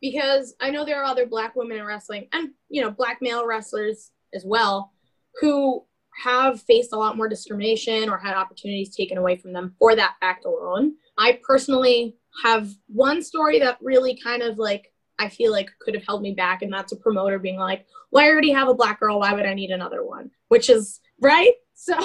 because 0.00 0.54
I 0.60 0.70
know 0.70 0.84
there 0.84 1.00
are 1.02 1.04
other 1.04 1.26
black 1.26 1.54
women 1.56 1.78
in 1.78 1.84
wrestling 1.84 2.28
and, 2.32 2.50
you 2.68 2.80
know, 2.80 2.90
black 2.90 3.18
male 3.20 3.46
wrestlers 3.46 4.10
as 4.34 4.44
well 4.44 4.92
who 5.40 5.84
have 6.24 6.60
faced 6.62 6.92
a 6.92 6.98
lot 6.98 7.16
more 7.16 7.28
discrimination 7.28 8.08
or 8.08 8.18
had 8.18 8.34
opportunities 8.34 8.94
taken 8.94 9.18
away 9.18 9.36
from 9.36 9.52
them 9.52 9.74
for 9.78 9.94
that 9.94 10.16
fact 10.20 10.44
alone. 10.44 10.94
I 11.18 11.38
personally 11.46 12.16
have 12.44 12.70
one 12.88 13.22
story 13.22 13.58
that 13.60 13.78
really 13.80 14.18
kind 14.22 14.42
of 14.42 14.58
like 14.58 14.89
I 15.20 15.28
feel 15.28 15.52
like 15.52 15.70
could 15.80 15.94
have 15.94 16.04
held 16.04 16.22
me 16.22 16.32
back, 16.32 16.62
and 16.62 16.72
that's 16.72 16.92
a 16.92 16.96
promoter 16.96 17.38
being 17.38 17.58
like, 17.58 17.86
Well, 18.10 18.24
I 18.24 18.28
already 18.28 18.50
have 18.50 18.68
a 18.68 18.74
black 18.74 19.00
girl, 19.00 19.20
why 19.20 19.32
would 19.34 19.46
I 19.46 19.54
need 19.54 19.70
another 19.70 20.04
one? 20.04 20.30
Which 20.48 20.68
is 20.70 21.00
right. 21.20 21.52
So 21.82 21.96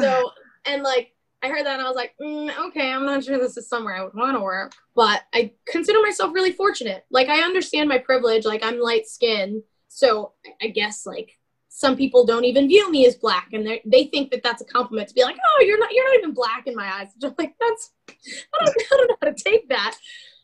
so 0.00 0.30
and 0.66 0.82
like 0.82 1.14
I 1.42 1.48
heard 1.48 1.64
that 1.66 1.74
and 1.78 1.82
I 1.82 1.88
was 1.88 1.94
like, 1.96 2.14
mm, 2.20 2.50
okay, 2.68 2.90
I'm 2.90 3.06
not 3.06 3.22
sure 3.22 3.38
this 3.38 3.56
is 3.56 3.68
somewhere 3.68 3.94
I 3.94 4.02
would 4.02 4.14
want 4.14 4.36
to 4.36 4.42
work. 4.42 4.72
But 4.96 5.22
I 5.32 5.52
consider 5.68 6.02
myself 6.02 6.34
really 6.34 6.50
fortunate. 6.52 7.04
Like 7.10 7.28
I 7.28 7.42
understand 7.42 7.88
my 7.88 7.98
privilege. 7.98 8.44
Like 8.44 8.64
I'm 8.64 8.80
light 8.80 9.06
skinned, 9.06 9.62
so 9.88 10.32
I- 10.60 10.68
guess 10.68 11.06
like 11.06 11.38
some 11.68 11.96
people 11.96 12.26
don't 12.26 12.44
even 12.44 12.66
view 12.66 12.90
me 12.90 13.06
as 13.06 13.14
black, 13.14 13.50
and 13.52 13.64
they 13.64 13.80
they 13.84 14.04
think 14.06 14.32
that 14.32 14.42
that's 14.42 14.62
a 14.62 14.64
compliment 14.64 15.08
to 15.08 15.14
be 15.14 15.22
like, 15.22 15.36
oh, 15.36 15.64
you're 15.64 15.78
not 15.78 15.92
you're 15.92 16.08
not 16.10 16.18
even 16.18 16.34
black 16.34 16.66
in 16.66 16.74
my 16.74 16.92
eyes. 16.92 17.08
I'm 17.22 17.34
like 17.38 17.54
that's 17.60 17.92
I 18.10 18.64
don't, 18.64 18.76
I 18.76 18.96
don't 18.96 19.08
know 19.10 19.16
how 19.22 19.28
to 19.28 19.34
take 19.44 19.68
that. 19.68 19.96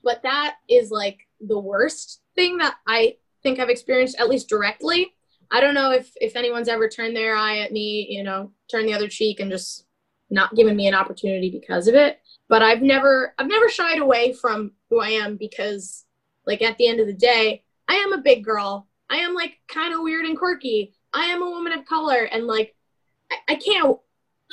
But 0.04 0.22
that 0.22 0.56
is 0.68 0.90
like 0.90 1.26
the 1.40 1.58
worst 1.58 2.20
thing 2.34 2.58
that 2.58 2.76
I 2.86 3.16
think 3.42 3.58
I've 3.58 3.70
experienced, 3.70 4.18
at 4.18 4.28
least 4.28 4.48
directly. 4.48 5.12
I 5.50 5.60
don't 5.60 5.74
know 5.74 5.92
if 5.92 6.12
if 6.20 6.36
anyone's 6.36 6.68
ever 6.68 6.88
turned 6.88 7.16
their 7.16 7.36
eye 7.36 7.58
at 7.58 7.72
me, 7.72 8.06
you 8.10 8.22
know, 8.22 8.52
turn 8.70 8.86
the 8.86 8.94
other 8.94 9.08
cheek 9.08 9.40
and 9.40 9.50
just 9.50 9.86
not 10.30 10.54
given 10.54 10.76
me 10.76 10.88
an 10.88 10.94
opportunity 10.94 11.50
because 11.50 11.86
of 11.86 11.94
it. 11.94 12.20
But 12.48 12.62
I've 12.62 12.82
never 12.82 13.34
I've 13.38 13.48
never 13.48 13.68
shied 13.68 13.98
away 13.98 14.32
from 14.32 14.72
who 14.90 15.00
I 15.00 15.10
am 15.10 15.36
because 15.36 16.04
like 16.46 16.62
at 16.62 16.76
the 16.76 16.88
end 16.88 17.00
of 17.00 17.06
the 17.06 17.12
day, 17.12 17.62
I 17.88 17.94
am 17.94 18.12
a 18.12 18.22
big 18.22 18.44
girl. 18.44 18.88
I 19.10 19.16
am 19.16 19.34
like 19.34 19.58
kind 19.68 19.94
of 19.94 20.00
weird 20.00 20.24
and 20.24 20.36
quirky. 20.36 20.94
I 21.12 21.26
am 21.26 21.42
a 21.42 21.50
woman 21.50 21.72
of 21.72 21.84
color 21.86 22.24
and 22.24 22.46
like 22.46 22.74
I, 23.30 23.36
I 23.50 23.54
can't 23.56 23.98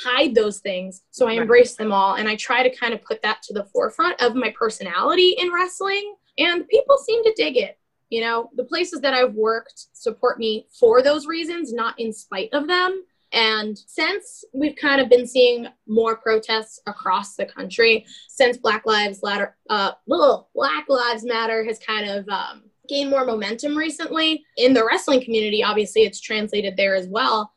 hide 0.00 0.34
those 0.34 0.58
things. 0.58 1.02
So 1.10 1.28
I 1.28 1.32
embrace 1.32 1.76
them 1.76 1.92
all 1.92 2.14
and 2.14 2.28
I 2.28 2.36
try 2.36 2.62
to 2.62 2.76
kind 2.76 2.94
of 2.94 3.02
put 3.02 3.22
that 3.22 3.42
to 3.42 3.52
the 3.52 3.64
forefront 3.64 4.20
of 4.22 4.34
my 4.34 4.54
personality 4.58 5.36
in 5.38 5.52
wrestling 5.52 6.14
and 6.38 6.66
people 6.68 6.96
seem 6.98 7.22
to 7.24 7.34
dig 7.36 7.56
it. 7.56 7.78
You 8.10 8.20
know, 8.20 8.50
the 8.56 8.64
places 8.64 9.00
that 9.00 9.14
I've 9.14 9.34
worked 9.34 9.86
support 9.92 10.38
me 10.38 10.66
for 10.78 11.02
those 11.02 11.26
reasons, 11.26 11.72
not 11.72 11.98
in 11.98 12.12
spite 12.12 12.50
of 12.52 12.66
them. 12.66 13.04
And 13.32 13.78
since 13.78 14.44
we've 14.52 14.76
kind 14.76 15.00
of 15.00 15.08
been 15.08 15.26
seeing 15.26 15.66
more 15.86 16.16
protests 16.16 16.80
across 16.86 17.34
the 17.34 17.46
country, 17.46 18.04
since 18.28 18.58
Black 18.58 18.84
Lives 18.84 19.22
Matter, 19.22 19.56
uh, 19.70 19.92
ugh, 20.10 20.44
Black 20.54 20.84
Lives 20.88 21.24
Matter 21.24 21.64
has 21.64 21.78
kind 21.78 22.10
of 22.10 22.28
um, 22.28 22.64
gained 22.88 23.08
more 23.08 23.24
momentum 23.24 23.76
recently 23.76 24.44
in 24.58 24.74
the 24.74 24.84
wrestling 24.84 25.24
community. 25.24 25.64
Obviously, 25.64 26.02
it's 26.02 26.20
translated 26.20 26.76
there 26.76 26.94
as 26.94 27.08
well. 27.08 27.50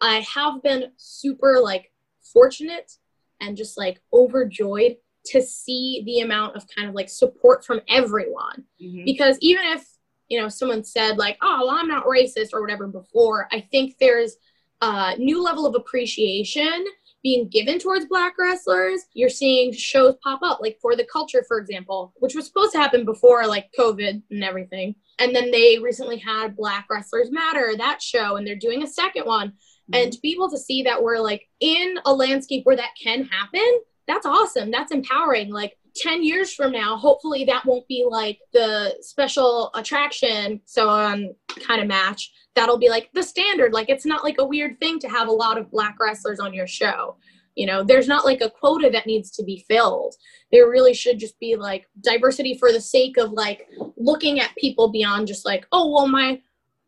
I 0.00 0.20
have 0.20 0.62
been 0.62 0.92
super 0.96 1.58
like 1.60 1.92
fortunate 2.32 2.92
and 3.40 3.56
just 3.56 3.76
like 3.78 4.00
overjoyed 4.12 4.96
to 5.26 5.42
see 5.42 6.02
the 6.06 6.20
amount 6.20 6.56
of 6.56 6.66
kind 6.74 6.88
of 6.88 6.94
like 6.94 7.08
support 7.08 7.64
from 7.64 7.80
everyone. 7.88 8.64
Mhm. 8.82 9.04
because 9.04 9.36
even 9.40 9.64
if 9.66 9.86
you 10.28 10.40
know 10.40 10.48
someone 10.48 10.84
said 10.84 11.18
like 11.18 11.36
oh 11.42 11.64
well, 11.66 11.70
i'm 11.76 11.88
not 11.88 12.06
racist 12.06 12.50
or 12.52 12.60
whatever 12.62 12.86
before 12.86 13.48
i 13.50 13.60
think 13.60 13.96
there's 13.98 14.36
a 14.80 15.16
new 15.18 15.42
level 15.42 15.66
of 15.66 15.74
appreciation 15.74 16.84
being 17.22 17.48
given 17.48 17.78
towards 17.78 18.06
black 18.06 18.32
wrestlers. 18.38 19.02
You're 19.12 19.28
seeing 19.28 19.74
shows 19.74 20.14
pop 20.24 20.40
up 20.42 20.60
like 20.62 20.78
for 20.80 20.96
the 20.96 21.04
culture 21.04 21.44
for 21.46 21.58
example 21.58 22.14
which 22.16 22.34
was 22.34 22.46
supposed 22.46 22.72
to 22.72 22.78
happen 22.78 23.04
before 23.04 23.46
like 23.46 23.68
covid 23.78 24.22
and 24.30 24.42
everything. 24.42 24.94
And 25.18 25.36
then 25.36 25.50
they 25.50 25.78
recently 25.78 26.16
had 26.16 26.56
black 26.56 26.86
wrestlers 26.88 27.30
matter 27.30 27.74
that 27.76 28.00
show 28.00 28.36
and 28.36 28.46
they're 28.46 28.56
doing 28.56 28.82
a 28.82 28.86
second 28.86 29.26
one 29.26 29.52
And 29.92 30.12
to 30.12 30.20
be 30.20 30.32
able 30.32 30.50
to 30.50 30.58
see 30.58 30.82
that 30.82 31.02
we're 31.02 31.18
like 31.18 31.48
in 31.60 31.98
a 32.04 32.12
landscape 32.12 32.64
where 32.64 32.76
that 32.76 32.90
can 33.02 33.24
happen, 33.24 33.80
that's 34.06 34.26
awesome. 34.26 34.70
That's 34.70 34.92
empowering. 34.92 35.50
Like 35.50 35.76
10 35.96 36.22
years 36.22 36.52
from 36.52 36.72
now, 36.72 36.96
hopefully 36.96 37.44
that 37.44 37.64
won't 37.64 37.86
be 37.88 38.06
like 38.08 38.38
the 38.52 38.96
special 39.00 39.70
attraction, 39.74 40.60
so 40.64 40.88
um, 40.88 41.00
on 41.00 41.34
kind 41.60 41.80
of 41.80 41.88
match. 41.88 42.32
That'll 42.54 42.78
be 42.78 42.88
like 42.88 43.10
the 43.14 43.22
standard. 43.22 43.72
Like 43.72 43.88
it's 43.88 44.06
not 44.06 44.24
like 44.24 44.36
a 44.38 44.46
weird 44.46 44.78
thing 44.80 44.98
to 45.00 45.08
have 45.08 45.28
a 45.28 45.32
lot 45.32 45.58
of 45.58 45.70
black 45.70 45.96
wrestlers 46.00 46.40
on 46.40 46.52
your 46.52 46.66
show. 46.66 47.16
You 47.56 47.66
know, 47.66 47.84
there's 47.84 48.08
not 48.08 48.24
like 48.24 48.40
a 48.40 48.50
quota 48.50 48.90
that 48.92 49.06
needs 49.06 49.30
to 49.32 49.44
be 49.44 49.64
filled. 49.68 50.14
There 50.52 50.68
really 50.68 50.94
should 50.94 51.18
just 51.18 51.38
be 51.38 51.56
like 51.56 51.86
diversity 52.02 52.56
for 52.56 52.72
the 52.72 52.80
sake 52.80 53.16
of 53.16 53.32
like 53.32 53.68
looking 53.96 54.40
at 54.40 54.56
people 54.56 54.90
beyond 54.90 55.26
just 55.26 55.44
like, 55.44 55.66
oh, 55.72 55.92
well, 55.92 56.08
my 56.08 56.40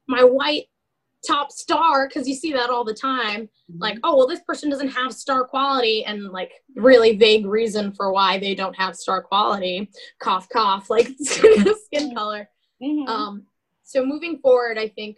my 0.08 0.24
white 0.24 0.66
top 1.26 1.52
star 1.52 2.08
because 2.08 2.26
you 2.28 2.34
see 2.34 2.52
that 2.52 2.68
all 2.70 2.84
the 2.84 2.92
time 2.94 3.48
like 3.78 3.96
oh 4.02 4.16
well 4.16 4.26
this 4.26 4.40
person 4.40 4.68
doesn't 4.68 4.88
have 4.88 5.12
star 5.12 5.44
quality 5.44 6.04
and 6.04 6.24
like 6.30 6.50
really 6.74 7.16
vague 7.16 7.46
reason 7.46 7.92
for 7.92 8.12
why 8.12 8.38
they 8.38 8.54
don't 8.54 8.74
have 8.74 8.96
star 8.96 9.22
quality 9.22 9.88
cough 10.20 10.48
cough 10.48 10.90
like 10.90 11.08
skin 11.20 12.14
color 12.14 12.48
Mhm. 12.82 13.08
um 13.08 13.46
so 13.84 14.04
moving 14.04 14.38
forward 14.38 14.78
i 14.78 14.88
think 14.88 15.16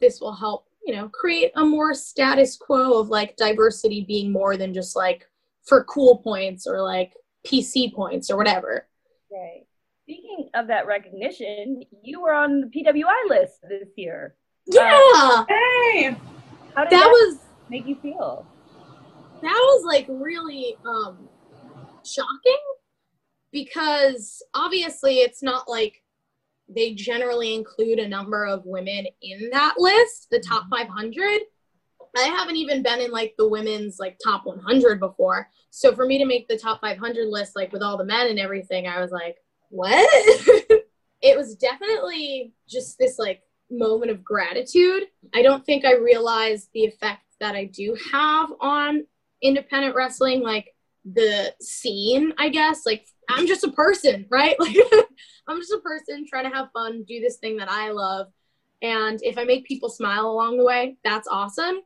this 0.00 0.20
will 0.20 0.34
help 0.34 0.66
you 0.84 0.94
know 0.96 1.08
create 1.08 1.52
a 1.54 1.64
more 1.64 1.94
status 1.94 2.56
quo 2.56 2.98
of 2.98 3.08
like 3.08 3.36
diversity 3.36 4.04
being 4.08 4.32
more 4.32 4.56
than 4.56 4.74
just 4.74 4.96
like 4.96 5.24
for 5.64 5.84
cool 5.84 6.18
points 6.18 6.66
or 6.66 6.82
like 6.82 7.12
pc 7.46 7.92
points 7.94 8.28
or 8.30 8.36
whatever 8.36 8.88
Right. 9.30 9.66
Speaking 10.04 10.48
of 10.54 10.68
that 10.68 10.86
recognition, 10.86 11.82
you 12.02 12.22
were 12.22 12.32
on 12.32 12.62
the 12.62 12.66
PWI 12.68 13.28
list 13.28 13.58
this 13.68 13.88
year. 13.94 14.36
Yeah. 14.68 15.44
Hey, 15.48 16.16
How 16.74 16.84
did 16.84 16.90
that 16.90 16.90
that, 16.90 17.08
was 17.08 17.38
make 17.68 17.86
you 17.86 17.96
feel? 17.96 18.46
that 19.40 19.52
was 19.52 19.84
like 19.84 20.06
really 20.08 20.76
um 20.84 21.28
shocking 22.04 22.58
because 23.52 24.42
obviously 24.54 25.18
it's 25.18 25.42
not 25.42 25.68
like 25.68 26.02
they 26.68 26.92
generally 26.92 27.54
include 27.54 27.98
a 27.98 28.08
number 28.08 28.44
of 28.46 28.62
women 28.66 29.06
in 29.22 29.48
that 29.50 29.74
list 29.78 30.28
the 30.30 30.40
top 30.40 30.64
500 30.70 31.40
i 32.16 32.22
haven't 32.22 32.56
even 32.56 32.82
been 32.82 33.00
in 33.00 33.10
like 33.10 33.34
the 33.38 33.48
women's 33.48 33.98
like 33.98 34.18
top 34.22 34.44
100 34.44 34.98
before. 34.98 35.48
So 35.70 35.94
for 35.94 36.06
me 36.06 36.18
to 36.18 36.24
make 36.24 36.48
the 36.48 36.58
top 36.58 36.80
500 36.80 37.28
list 37.28 37.54
like 37.54 37.72
with 37.72 37.82
all 37.82 37.96
the 37.96 38.04
men 38.04 38.28
and 38.28 38.38
everything 38.38 38.86
i 38.88 39.00
was 39.00 39.10
like 39.10 39.36
what? 39.70 40.08
It 41.20 41.36
was 41.36 41.56
definitely 41.56 42.52
just 42.68 42.96
this 42.96 43.18
like 43.18 43.42
moment 43.70 44.10
of 44.10 44.24
gratitude 44.24 45.04
i 45.34 45.42
don't 45.42 45.64
think 45.66 45.84
i 45.84 45.94
realized 45.94 46.68
the 46.72 46.84
effect 46.84 47.22
that 47.40 47.54
i 47.54 47.64
do 47.64 47.96
have 48.12 48.50
on 48.60 49.04
independent 49.42 49.94
wrestling 49.94 50.42
like 50.42 50.74
the 51.14 51.54
scene 51.60 52.32
i 52.38 52.48
guess. 52.48 52.84
Like 52.84 53.06
i'm 53.28 53.46
just 53.46 53.64
a 53.64 53.70
person 53.72 54.26
right? 54.30 54.56
Like 54.60 54.76
i'm 55.46 55.58
just 55.58 55.72
a 55.72 55.78
person 55.78 56.26
trying 56.28 56.50
to 56.50 56.54
have 56.54 56.72
fun 56.72 57.04
do 57.06 57.20
this 57.20 57.36
thing 57.36 57.56
that 57.58 57.70
i 57.70 57.90
love. 57.90 58.28
And 58.82 59.20
if 59.22 59.38
i 59.38 59.44
make 59.44 59.66
people 59.66 59.88
smile 59.88 60.30
along 60.30 60.58
the 60.58 60.64
way 60.64 60.96
that's 61.04 61.28
awesome. 61.28 61.80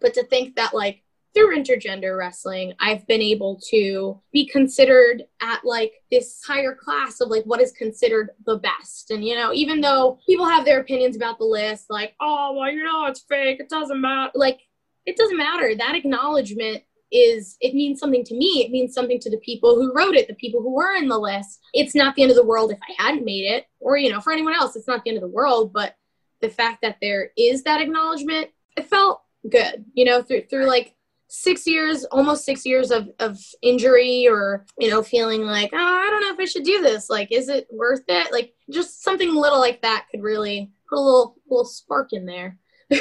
But 0.00 0.14
to 0.14 0.24
think 0.24 0.56
that 0.56 0.74
like 0.74 1.02
through 1.34 1.56
intergender 1.56 2.18
wrestling 2.18 2.72
i've 2.80 3.06
been 3.06 3.20
able 3.20 3.60
to 3.70 4.20
be 4.32 4.46
considered 4.46 5.22
at 5.40 5.64
like 5.64 5.92
this 6.10 6.40
higher 6.46 6.74
class 6.74 7.20
of 7.20 7.28
like 7.28 7.44
what 7.44 7.60
is 7.60 7.72
considered 7.72 8.30
the 8.46 8.58
best. 8.58 9.10
And 9.10 9.24
you 9.24 9.34
know 9.34 9.52
even 9.52 9.80
though 9.80 10.18
people 10.26 10.48
have 10.48 10.64
their 10.64 10.80
opinions 10.80 11.16
about 11.16 11.38
the 11.38 11.44
list 11.44 11.86
like 11.88 12.14
oh 12.20 12.54
well 12.56 12.70
you 12.70 12.82
know 12.82 13.06
it's 13.06 13.20
fake. 13.20 13.60
It 13.60 13.68
doesn't 13.68 14.00
matter 14.00 14.30
like 14.34 14.60
it 15.06 15.16
doesn't 15.16 15.36
matter. 15.36 15.74
That 15.76 15.94
acknowledgement 15.94 16.82
is 17.12 17.56
it 17.60 17.74
means 17.74 17.98
something 17.98 18.24
to 18.24 18.36
me. 18.36 18.64
It 18.64 18.70
means 18.70 18.94
something 18.94 19.18
to 19.20 19.30
the 19.30 19.38
people 19.38 19.74
who 19.74 19.92
wrote 19.94 20.14
it 20.14 20.28
the 20.28 20.34
people 20.34 20.60
who 20.60 20.74
were 20.74 20.94
in 20.94 21.08
the 21.08 21.18
list. 21.18 21.60
It's 21.72 21.94
not 21.94 22.14
the 22.14 22.22
end 22.22 22.30
of 22.30 22.36
the 22.36 22.46
world 22.46 22.72
if 22.72 22.78
i 22.82 23.02
hadn't 23.02 23.24
made 23.24 23.44
it 23.44 23.66
or 23.80 23.96
you 23.96 24.10
know 24.10 24.20
for 24.20 24.32
anyone 24.32 24.54
else 24.54 24.76
it's 24.76 24.88
not 24.88 25.04
the 25.04 25.10
end 25.10 25.18
of 25.18 25.22
the 25.22 25.28
world. 25.28 25.72
But 25.72 25.96
the 26.40 26.50
fact 26.50 26.82
that 26.82 26.96
there 27.00 27.30
is 27.36 27.62
that 27.64 27.80
acknowledgement 27.80 28.48
it 28.76 28.86
felt 28.86 29.22
good 29.50 29.84
you 29.94 30.04
know 30.04 30.22
through 30.22 30.42
through 30.42 30.66
like 30.66 30.94
six 31.32 31.66
years 31.66 32.04
almost 32.06 32.44
six 32.44 32.66
years 32.66 32.90
of, 32.90 33.08
of 33.20 33.38
injury 33.62 34.26
or 34.28 34.66
you 34.78 34.90
know 34.90 35.00
feeling 35.00 35.42
like 35.42 35.70
oh 35.72 35.76
i 35.76 36.08
don't 36.10 36.20
know 36.22 36.32
if 36.32 36.40
i 36.40 36.44
should 36.44 36.64
do 36.64 36.82
this. 36.82 37.08
Like 37.08 37.30
is 37.30 37.48
it 37.48 37.66
worth 37.70 38.04
it? 38.08 38.32
Like 38.32 38.52
just 38.70 39.02
something 39.02 39.34
little 39.34 39.60
like 39.60 39.82
that 39.82 40.06
could 40.10 40.22
really 40.22 40.70
put 40.88 40.98
a 40.98 41.00
little 41.00 41.36
little 41.48 41.64
spark 41.64 42.12
in 42.12 42.26
there. 42.26 42.58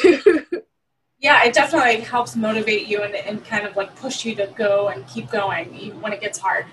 Yeah, 1.22 1.44
it 1.44 1.54
definitely 1.54 2.00
helps 2.00 2.38
motivate 2.38 2.88
you 2.88 3.04
and, 3.04 3.14
and 3.14 3.44
kind 3.44 3.68
of 3.68 3.76
like 3.76 3.94
push 3.98 4.24
you 4.24 4.36
to 4.36 4.48
go 4.48 4.88
and 4.88 5.06
keep 5.06 5.30
going 5.30 5.68
when 6.00 6.14
it 6.14 6.22
gets 6.22 6.38
hard. 6.40 6.66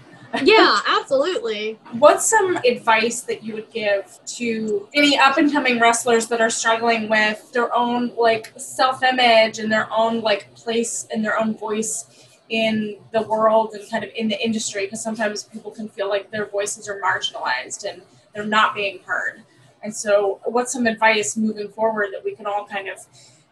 Yeah 0.42 0.80
absolutely 0.86 1.78
What's 1.92 2.26
some 2.26 2.56
advice 2.58 3.22
that 3.22 3.42
you 3.42 3.54
would 3.54 3.70
give 3.70 4.18
to 4.36 4.88
any 4.94 5.18
up 5.18 5.38
and 5.38 5.50
coming 5.52 5.80
wrestlers 5.80 6.26
that 6.28 6.40
are 6.40 6.50
struggling 6.50 7.08
with 7.08 7.52
their 7.52 7.74
own 7.74 8.14
like 8.16 8.52
self 8.56 9.02
image 9.02 9.58
and 9.58 9.70
their 9.70 9.88
own 9.92 10.20
like 10.20 10.54
place 10.54 11.06
and 11.12 11.24
their 11.24 11.38
own 11.38 11.56
voice 11.56 12.26
in 12.48 12.98
the 13.12 13.22
world 13.22 13.74
and 13.74 13.88
kind 13.90 14.04
of 14.04 14.10
in 14.14 14.28
the 14.28 14.44
industry? 14.44 14.86
Because 14.86 15.02
sometimes 15.02 15.44
people 15.44 15.70
can 15.70 15.88
feel 15.88 16.08
like 16.08 16.30
their 16.30 16.46
voices 16.46 16.88
are 16.88 17.00
marginalized 17.00 17.84
and 17.84 18.02
they're 18.34 18.44
not 18.44 18.74
being 18.74 19.00
heard. 19.04 19.42
And 19.82 19.94
so, 19.94 20.40
what's 20.44 20.72
some 20.72 20.86
advice 20.86 21.36
moving 21.36 21.68
forward 21.68 22.08
that 22.12 22.24
we 22.24 22.34
can 22.34 22.46
all 22.46 22.66
kind 22.66 22.88
of 22.88 22.98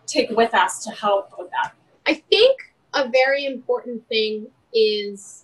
take 0.07 0.31
with 0.31 0.55
us 0.55 0.85
to 0.85 0.91
help 0.91 1.33
with 1.39 1.51
that? 1.51 1.73
I 2.07 2.15
think 2.15 2.59
a 2.93 3.09
very 3.09 3.45
important 3.45 4.07
thing 4.09 4.49
is 4.73 5.44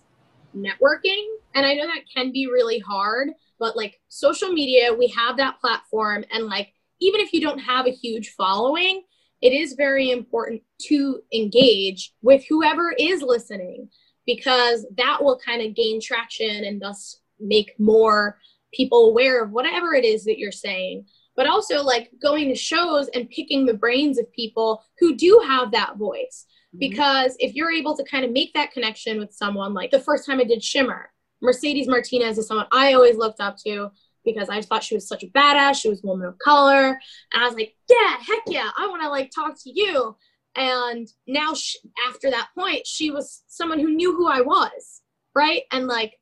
networking. 0.55 1.23
And 1.55 1.65
I 1.65 1.73
know 1.73 1.87
that 1.87 2.09
can 2.13 2.31
be 2.31 2.47
really 2.47 2.79
hard, 2.79 3.29
but 3.59 3.75
like 3.75 3.99
social 4.09 4.51
media, 4.51 4.93
we 4.93 5.07
have 5.07 5.37
that 5.37 5.59
platform. 5.59 6.25
And 6.31 6.45
like, 6.45 6.73
even 6.99 7.21
if 7.21 7.33
you 7.33 7.41
don't 7.41 7.59
have 7.59 7.87
a 7.87 7.91
huge 7.91 8.29
following, 8.37 9.03
it 9.41 9.53
is 9.53 9.73
very 9.73 10.11
important 10.11 10.61
to 10.83 11.21
engage 11.33 12.13
with 12.21 12.45
whoever 12.47 12.93
is 12.97 13.21
listening 13.21 13.89
because 14.25 14.85
that 14.97 15.23
will 15.23 15.39
kind 15.43 15.61
of 15.61 15.75
gain 15.75 15.99
traction 15.99 16.63
and 16.63 16.81
thus 16.81 17.17
make 17.39 17.73
more 17.79 18.37
people 18.71 19.09
aware 19.09 19.43
of 19.43 19.51
whatever 19.51 19.93
it 19.93 20.05
is 20.05 20.23
that 20.25 20.37
you're 20.37 20.51
saying 20.51 21.05
but 21.35 21.47
also 21.47 21.81
like 21.81 22.11
going 22.21 22.47
to 22.49 22.55
shows 22.55 23.07
and 23.09 23.29
picking 23.29 23.65
the 23.65 23.73
brains 23.73 24.19
of 24.19 24.31
people 24.31 24.83
who 24.99 25.15
do 25.15 25.41
have 25.45 25.71
that 25.71 25.97
voice 25.97 26.45
Mm-hmm. 26.73 26.79
because 26.79 27.35
if 27.39 27.53
you're 27.53 27.71
able 27.71 27.97
to 27.97 28.03
kind 28.05 28.23
of 28.23 28.31
make 28.31 28.53
that 28.53 28.71
connection 28.71 29.19
with 29.19 29.33
someone 29.33 29.73
like 29.73 29.91
the 29.91 29.99
first 29.99 30.25
time 30.25 30.39
i 30.39 30.45
did 30.45 30.63
shimmer 30.63 31.11
mercedes 31.41 31.87
martinez 31.87 32.37
is 32.37 32.47
someone 32.47 32.67
i 32.71 32.93
always 32.93 33.17
looked 33.17 33.41
up 33.41 33.57
to 33.65 33.91
because 34.23 34.47
i 34.49 34.61
thought 34.61 34.83
she 34.83 34.95
was 34.95 35.07
such 35.07 35.23
a 35.23 35.27
badass. 35.27 35.81
She 35.81 35.89
was 35.89 36.01
a 36.01 36.07
woman 36.07 36.27
of 36.27 36.37
color. 36.39 36.97
And 37.33 37.43
i 37.43 37.45
was 37.45 37.55
like 37.55 37.75
yeah 37.89 38.17
heck 38.25 38.43
yeah 38.47 38.69
i 38.77 38.87
want 38.87 39.01
to 39.01 39.09
like 39.09 39.31
talk 39.31 39.55
to 39.63 39.71
you. 39.73 40.15
And 40.55 41.07
now 41.27 41.53
sh 41.53 41.75
after 42.07 42.29
that 42.29 42.49
point 42.57 42.87
she 42.87 43.11
was 43.11 43.43
someone 43.47 43.79
who 43.79 43.89
knew 43.93 44.15
who 44.15 44.27
i 44.27 44.41
was 44.41 45.01
right? 45.35 45.63
And 45.71 45.87
like 45.87 46.19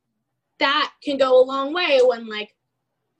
that 0.59 0.91
can 1.03 1.17
go 1.17 1.39
a 1.39 1.45
long 1.45 1.73
way 1.73 1.99
when 2.03 2.27
like 2.27 2.55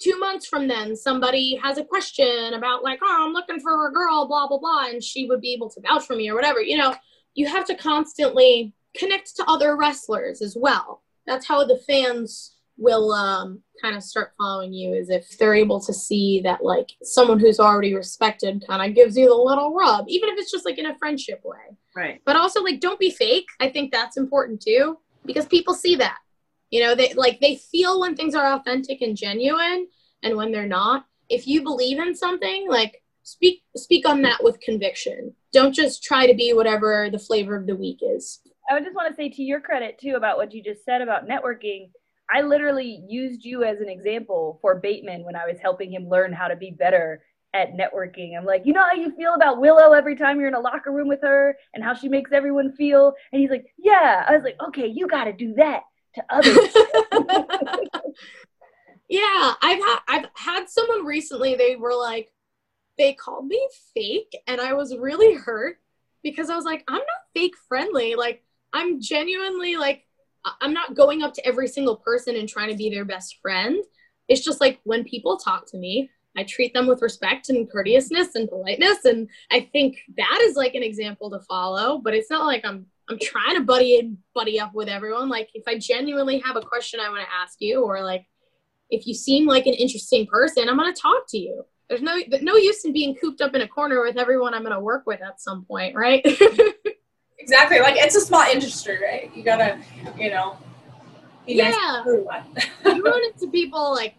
two 0.01 0.17
months 0.19 0.47
from 0.47 0.67
then 0.67 0.95
somebody 0.95 1.55
has 1.61 1.77
a 1.77 1.83
question 1.83 2.53
about 2.53 2.83
like 2.83 2.99
oh 3.03 3.23
i'm 3.25 3.33
looking 3.33 3.59
for 3.59 3.87
a 3.87 3.91
girl 3.91 4.27
blah 4.27 4.47
blah 4.47 4.57
blah 4.57 4.85
and 4.85 5.03
she 5.03 5.25
would 5.25 5.41
be 5.41 5.53
able 5.53 5.69
to 5.69 5.81
vouch 5.81 6.05
for 6.05 6.15
me 6.15 6.29
or 6.29 6.35
whatever 6.35 6.61
you 6.61 6.77
know 6.77 6.95
you 7.39 7.47
have 7.47 7.63
to 7.63 7.73
constantly 7.73 8.73
connect 8.97 9.33
to 9.37 9.45
other 9.47 9.77
wrestlers 9.77 10.41
as 10.41 10.57
well. 10.59 11.03
That's 11.25 11.47
how 11.47 11.63
the 11.63 11.77
fans 11.87 12.55
will 12.77 13.13
um, 13.13 13.63
kind 13.81 13.95
of 13.95 14.03
start 14.03 14.33
following 14.37 14.73
you 14.73 14.93
is 14.93 15.09
if 15.09 15.37
they're 15.37 15.55
able 15.55 15.79
to 15.79 15.93
see 15.93 16.41
that 16.41 16.61
like 16.61 16.91
someone 17.01 17.39
who's 17.39 17.59
already 17.59 17.95
respected 17.95 18.61
kind 18.67 18.85
of 18.85 18.93
gives 18.93 19.17
you 19.17 19.29
the 19.29 19.33
little 19.33 19.73
rub 19.73 20.05
even 20.09 20.27
if 20.29 20.37
it's 20.37 20.51
just 20.51 20.65
like 20.65 20.77
in 20.77 20.87
a 20.87 20.97
friendship 20.97 21.39
way. 21.45 21.77
Right. 21.95 22.21
but 22.25 22.35
also 22.35 22.61
like 22.61 22.81
don't 22.81 22.99
be 22.99 23.09
fake. 23.09 23.47
I 23.61 23.69
think 23.69 23.91
that's 23.91 24.17
important 24.17 24.61
too 24.61 24.97
because 25.25 25.45
people 25.45 25.73
see 25.73 25.95
that. 25.95 26.17
You 26.71 26.81
know 26.83 26.93
they 26.93 27.13
like 27.13 27.39
they 27.39 27.55
feel 27.55 28.01
when 28.01 28.17
things 28.17 28.35
are 28.35 28.53
authentic 28.53 29.01
and 29.01 29.15
genuine 29.15 29.87
and 30.23 30.35
when 30.35 30.51
they're 30.51 30.67
not. 30.67 31.05
If 31.29 31.47
you 31.47 31.61
believe 31.61 31.99
in 31.99 32.15
something 32.15 32.67
like 32.69 32.98
speak 33.23 33.61
speak 33.75 34.07
on 34.07 34.21
that 34.21 34.43
with 34.43 34.59
conviction 34.61 35.33
don't 35.53 35.73
just 35.73 36.03
try 36.03 36.27
to 36.27 36.33
be 36.33 36.53
whatever 36.53 37.09
the 37.11 37.19
flavor 37.19 37.55
of 37.55 37.67
the 37.67 37.75
week 37.75 37.99
is 38.01 38.41
I 38.69 38.75
would 38.75 38.83
just 38.83 38.95
want 38.95 39.09
to 39.09 39.15
say 39.15 39.29
to 39.29 39.41
your 39.41 39.59
credit 39.59 39.97
too 39.99 40.13
about 40.15 40.37
what 40.37 40.53
you 40.53 40.61
just 40.63 40.85
said 40.85 41.01
about 41.01 41.27
networking. 41.27 41.89
I 42.31 42.41
literally 42.41 43.03
used 43.09 43.43
you 43.43 43.63
as 43.63 43.79
an 43.79 43.89
example 43.89 44.59
for 44.61 44.75
Bateman 44.75 45.23
when 45.25 45.35
I 45.35 45.47
was 45.47 45.57
helping 45.59 45.91
him 45.91 46.07
learn 46.07 46.31
how 46.31 46.47
to 46.47 46.55
be 46.55 46.69
better 46.69 47.23
at 47.55 47.73
networking. 47.73 48.37
I'm 48.37 48.45
like, 48.45 48.67
you 48.67 48.73
know 48.73 48.85
how 48.85 48.93
you 48.93 49.11
feel 49.15 49.33
about 49.33 49.59
Willow 49.59 49.93
every 49.93 50.15
time 50.15 50.39
you're 50.39 50.49
in 50.49 50.53
a 50.53 50.59
locker 50.59 50.91
room 50.91 51.07
with 51.07 51.21
her 51.23 51.57
and 51.73 51.83
how 51.83 51.95
she 51.95 52.07
makes 52.09 52.31
everyone 52.31 52.71
feel? 52.73 53.15
And 53.31 53.41
he's 53.41 53.49
like, 53.49 53.65
yeah. 53.79 54.23
I 54.27 54.35
was 54.35 54.43
like, 54.43 54.57
okay, 54.67 54.85
you 54.85 55.07
got 55.07 55.23
to 55.23 55.33
do 55.33 55.55
that 55.55 55.81
to 56.13 56.23
others. 56.29 56.69
yeah 59.09 59.53
i've 59.61 59.79
had 59.79 59.99
i've 60.07 60.25
had 60.35 60.69
someone 60.69 61.03
recently 61.03 61.55
they 61.55 61.75
were 61.75 61.95
like 61.95 62.31
they 62.99 63.13
called 63.13 63.47
me 63.47 63.67
fake 63.95 64.35
and 64.45 64.61
i 64.61 64.73
was 64.73 64.95
really 64.95 65.33
hurt 65.33 65.79
because 66.23 66.49
I 66.49 66.55
was 66.55 66.65
like, 66.65 66.83
I'm 66.87 66.95
not 66.95 67.05
fake 67.33 67.55
friendly. 67.67 68.15
Like, 68.15 68.43
I'm 68.73 69.01
genuinely 69.01 69.75
like, 69.75 70.05
I'm 70.61 70.73
not 70.73 70.95
going 70.95 71.23
up 71.23 71.33
to 71.35 71.45
every 71.45 71.67
single 71.67 71.97
person 71.97 72.35
and 72.35 72.47
trying 72.47 72.69
to 72.69 72.77
be 72.77 72.89
their 72.89 73.05
best 73.05 73.37
friend. 73.41 73.83
It's 74.27 74.43
just 74.43 74.61
like 74.61 74.79
when 74.83 75.03
people 75.03 75.37
talk 75.37 75.65
to 75.67 75.77
me, 75.77 76.09
I 76.37 76.43
treat 76.43 76.73
them 76.73 76.87
with 76.87 77.01
respect 77.01 77.49
and 77.49 77.69
courteousness 77.69 78.35
and 78.35 78.47
politeness. 78.47 79.03
And 79.03 79.27
I 79.51 79.61
think 79.71 79.99
that 80.17 80.39
is 80.43 80.55
like 80.55 80.75
an 80.75 80.83
example 80.83 81.29
to 81.31 81.39
follow, 81.41 81.97
but 81.97 82.13
it's 82.13 82.29
not 82.29 82.45
like 82.45 82.63
I'm 82.63 82.85
I'm 83.09 83.17
trying 83.19 83.55
to 83.55 83.61
buddy 83.61 84.15
buddy 84.35 84.59
up 84.59 84.75
with 84.75 84.87
everyone. 84.87 85.29
Like 85.29 85.49
if 85.55 85.63
I 85.67 85.79
genuinely 85.79 86.39
have 86.45 86.55
a 86.55 86.61
question 86.61 86.99
I 86.99 87.09
want 87.09 87.21
to 87.21 87.33
ask 87.33 87.55
you, 87.59 87.83
or 87.83 88.03
like 88.03 88.27
if 88.91 89.07
you 89.07 89.15
seem 89.15 89.47
like 89.47 89.65
an 89.65 89.73
interesting 89.73 90.27
person, 90.27 90.69
I'm 90.69 90.77
gonna 90.77 90.93
talk 90.93 91.23
to 91.29 91.37
you. 91.39 91.65
There's 91.89 92.01
no 92.01 92.17
no 92.41 92.55
use 92.55 92.85
in 92.85 92.93
being 92.93 93.15
cooped 93.15 93.41
up 93.41 93.55
in 93.55 93.61
a 93.61 93.67
corner 93.67 94.01
with 94.03 94.17
everyone 94.17 94.53
I'm 94.53 94.63
gonna 94.63 94.79
work 94.79 95.03
with 95.07 95.21
at 95.21 95.41
some 95.41 95.65
point, 95.65 95.95
right? 95.95 96.25
Exactly. 97.39 97.79
Like 97.79 97.95
it's 97.97 98.15
a 98.15 98.21
small 98.21 98.43
industry, 98.43 98.99
right? 99.01 99.31
You 99.35 99.43
gotta, 99.43 99.79
you 100.17 100.29
know, 100.29 100.57
be 101.47 101.55
nice 101.55 101.73
to 101.73 102.23
yeah. 102.85 102.93
you 102.93 103.03
run 103.03 103.21
into 103.23 103.49
people 103.49 103.91
like 103.91 104.15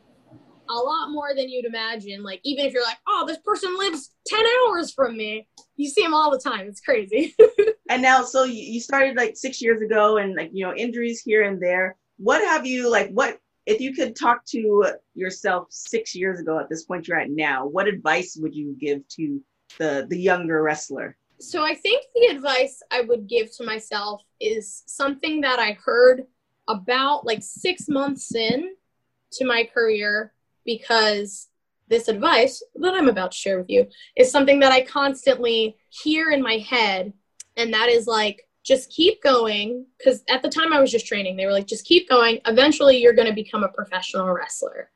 a 0.68 0.74
lot 0.74 1.10
more 1.10 1.32
than 1.36 1.48
you'd 1.48 1.64
imagine. 1.64 2.24
Like 2.24 2.40
even 2.42 2.66
if 2.66 2.72
you're 2.72 2.82
like, 2.82 2.98
oh, 3.06 3.24
this 3.28 3.38
person 3.44 3.76
lives 3.78 4.10
ten 4.26 4.44
hours 4.66 4.92
from 4.92 5.16
me, 5.16 5.46
you 5.76 5.88
see 5.88 6.02
them 6.02 6.14
all 6.14 6.30
the 6.30 6.38
time. 6.38 6.66
It's 6.66 6.80
crazy. 6.80 7.34
And 7.90 8.02
now, 8.02 8.22
so 8.22 8.44
you, 8.44 8.62
you 8.62 8.80
started 8.80 9.16
like 9.16 9.36
six 9.36 9.60
years 9.60 9.80
ago, 9.80 10.18
and 10.18 10.36
like 10.36 10.50
you 10.52 10.64
know 10.64 10.72
injuries 10.72 11.22
here 11.22 11.42
and 11.42 11.60
there. 11.60 11.96
What 12.18 12.40
have 12.40 12.64
you 12.64 12.88
like? 12.88 13.10
What 13.10 13.40
if 13.66 13.80
you 13.80 13.92
could 13.92 14.16
talk 14.16 14.44
to 14.46 14.84
yourself 15.14 15.68
six 15.70 16.14
years 16.14 16.40
ago 16.40 16.58
at 16.58 16.68
this 16.68 16.84
point 16.84 17.06
you're 17.08 17.18
at 17.18 17.30
now? 17.30 17.66
What 17.66 17.86
advice 17.86 18.36
would 18.40 18.54
you 18.54 18.76
give 18.78 19.06
to 19.16 19.40
the 19.78 20.06
the 20.08 20.18
younger 20.18 20.62
wrestler? 20.62 21.16
so 21.40 21.64
I 21.64 21.74
think 21.74 22.04
the 22.14 22.26
advice 22.26 22.82
I 22.90 23.00
would 23.00 23.26
give 23.26 23.50
to 23.56 23.64
myself 23.64 24.22
is 24.40 24.82
something 24.86 25.40
that 25.40 25.58
I 25.58 25.78
heard 25.84 26.26
about 26.68 27.26
like 27.26 27.42
six 27.42 27.88
months 27.88 28.34
in 28.34 28.74
to 29.32 29.46
my 29.46 29.64
career 29.72 30.32
because 30.64 31.48
this 31.88 32.08
advice 32.08 32.62
that 32.76 32.94
I'm 32.94 33.08
about 33.08 33.32
to 33.32 33.38
share 33.38 33.58
with 33.58 33.70
you 33.70 33.88
is 34.16 34.30
something 34.30 34.60
that 34.60 34.70
I 34.70 34.82
constantly 34.82 35.76
hear 35.88 36.30
in 36.30 36.42
my 36.42 36.58
head. 36.58 37.12
And 37.56 37.72
that 37.74 37.88
is 37.88 38.06
like, 38.06 38.46
just 38.64 38.90
keep 38.90 39.22
going. 39.22 39.86
Because 39.98 40.22
at 40.28 40.42
the 40.42 40.48
time 40.48 40.72
I 40.72 40.80
was 40.80 40.90
just 40.90 41.06
training, 41.06 41.36
they 41.36 41.46
were 41.46 41.52
like, 41.52 41.66
just 41.66 41.86
keep 41.86 42.08
going. 42.08 42.40
Eventually, 42.46 42.98
you're 42.98 43.12
going 43.12 43.28
to 43.28 43.34
become 43.34 43.64
a 43.64 43.68
professional 43.68 44.30
wrestler. 44.30 44.90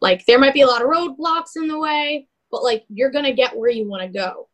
Like, 0.00 0.24
there 0.26 0.38
might 0.38 0.54
be 0.54 0.62
a 0.62 0.66
lot 0.66 0.82
of 0.82 0.88
roadblocks 0.88 1.56
in 1.56 1.68
the 1.68 1.78
way, 1.78 2.28
but 2.50 2.62
like, 2.62 2.84
you're 2.88 3.10
going 3.10 3.26
to 3.26 3.32
get 3.32 3.56
where 3.56 3.70
you 3.70 3.88
want 3.88 4.02
to 4.02 4.08
go. 4.08 4.48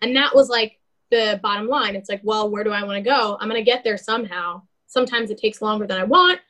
And 0.00 0.16
that 0.16 0.34
was 0.34 0.48
like 0.48 0.80
the 1.10 1.38
bottom 1.42 1.68
line. 1.68 1.96
It's 1.96 2.08
like, 2.08 2.22
well, 2.24 2.50
where 2.50 2.64
do 2.64 2.70
I 2.70 2.82
want 2.82 2.96
to 2.96 3.10
go? 3.10 3.36
I'm 3.40 3.48
going 3.48 3.62
to 3.62 3.70
get 3.70 3.84
there 3.84 3.98
somehow. 3.98 4.62
Sometimes 4.86 5.30
it 5.30 5.38
takes 5.38 5.60
longer 5.60 5.86
than 5.86 6.00
I 6.00 6.04
want, 6.04 6.40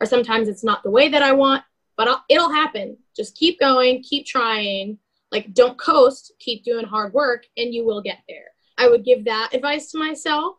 or 0.00 0.06
sometimes 0.06 0.46
it's 0.48 0.62
not 0.62 0.82
the 0.82 0.90
way 0.90 1.08
that 1.08 1.22
I 1.22 1.32
want, 1.32 1.64
but 1.96 2.06
I'll, 2.06 2.24
it'll 2.28 2.52
happen. 2.52 2.96
Just 3.16 3.36
keep 3.36 3.58
going, 3.58 4.02
keep 4.02 4.24
trying. 4.24 4.98
Like, 5.32 5.52
don't 5.52 5.78
coast, 5.78 6.32
keep 6.38 6.62
doing 6.62 6.84
hard 6.84 7.12
work, 7.12 7.44
and 7.56 7.74
you 7.74 7.84
will 7.84 8.00
get 8.00 8.18
there. 8.28 8.52
I 8.78 8.88
would 8.88 9.04
give 9.04 9.24
that 9.24 9.50
advice 9.52 9.90
to 9.90 9.98
myself 9.98 10.56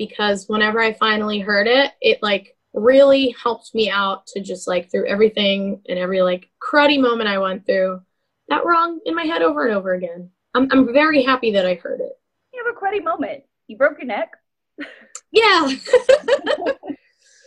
because 0.00 0.48
whenever 0.48 0.80
I 0.80 0.94
finally 0.94 1.40
heard 1.40 1.66
it, 1.66 1.92
it 2.00 2.22
like 2.22 2.56
really 2.72 3.34
helped 3.42 3.74
me 3.74 3.90
out 3.90 4.26
to 4.28 4.40
just 4.40 4.66
like 4.66 4.90
through 4.90 5.06
everything 5.06 5.82
and 5.88 5.98
every 5.98 6.22
like 6.22 6.48
cruddy 6.62 6.98
moment 6.98 7.28
I 7.28 7.36
went 7.36 7.66
through 7.66 8.00
that 8.48 8.64
wrong 8.64 9.00
in 9.04 9.14
my 9.14 9.24
head 9.24 9.42
over 9.42 9.66
and 9.66 9.76
over 9.76 9.92
again. 9.92 10.30
I'm, 10.54 10.68
I'm 10.70 10.92
very 10.92 11.22
happy 11.22 11.52
that 11.52 11.66
I 11.66 11.74
heard 11.74 12.00
it. 12.00 12.12
You 12.54 12.64
have 12.64 12.74
a 12.74 12.80
cruddy 12.80 13.04
moment. 13.04 13.42
You 13.66 13.76
broke 13.76 13.98
your 13.98 14.06
neck. 14.06 14.30
Yeah. 15.32 15.70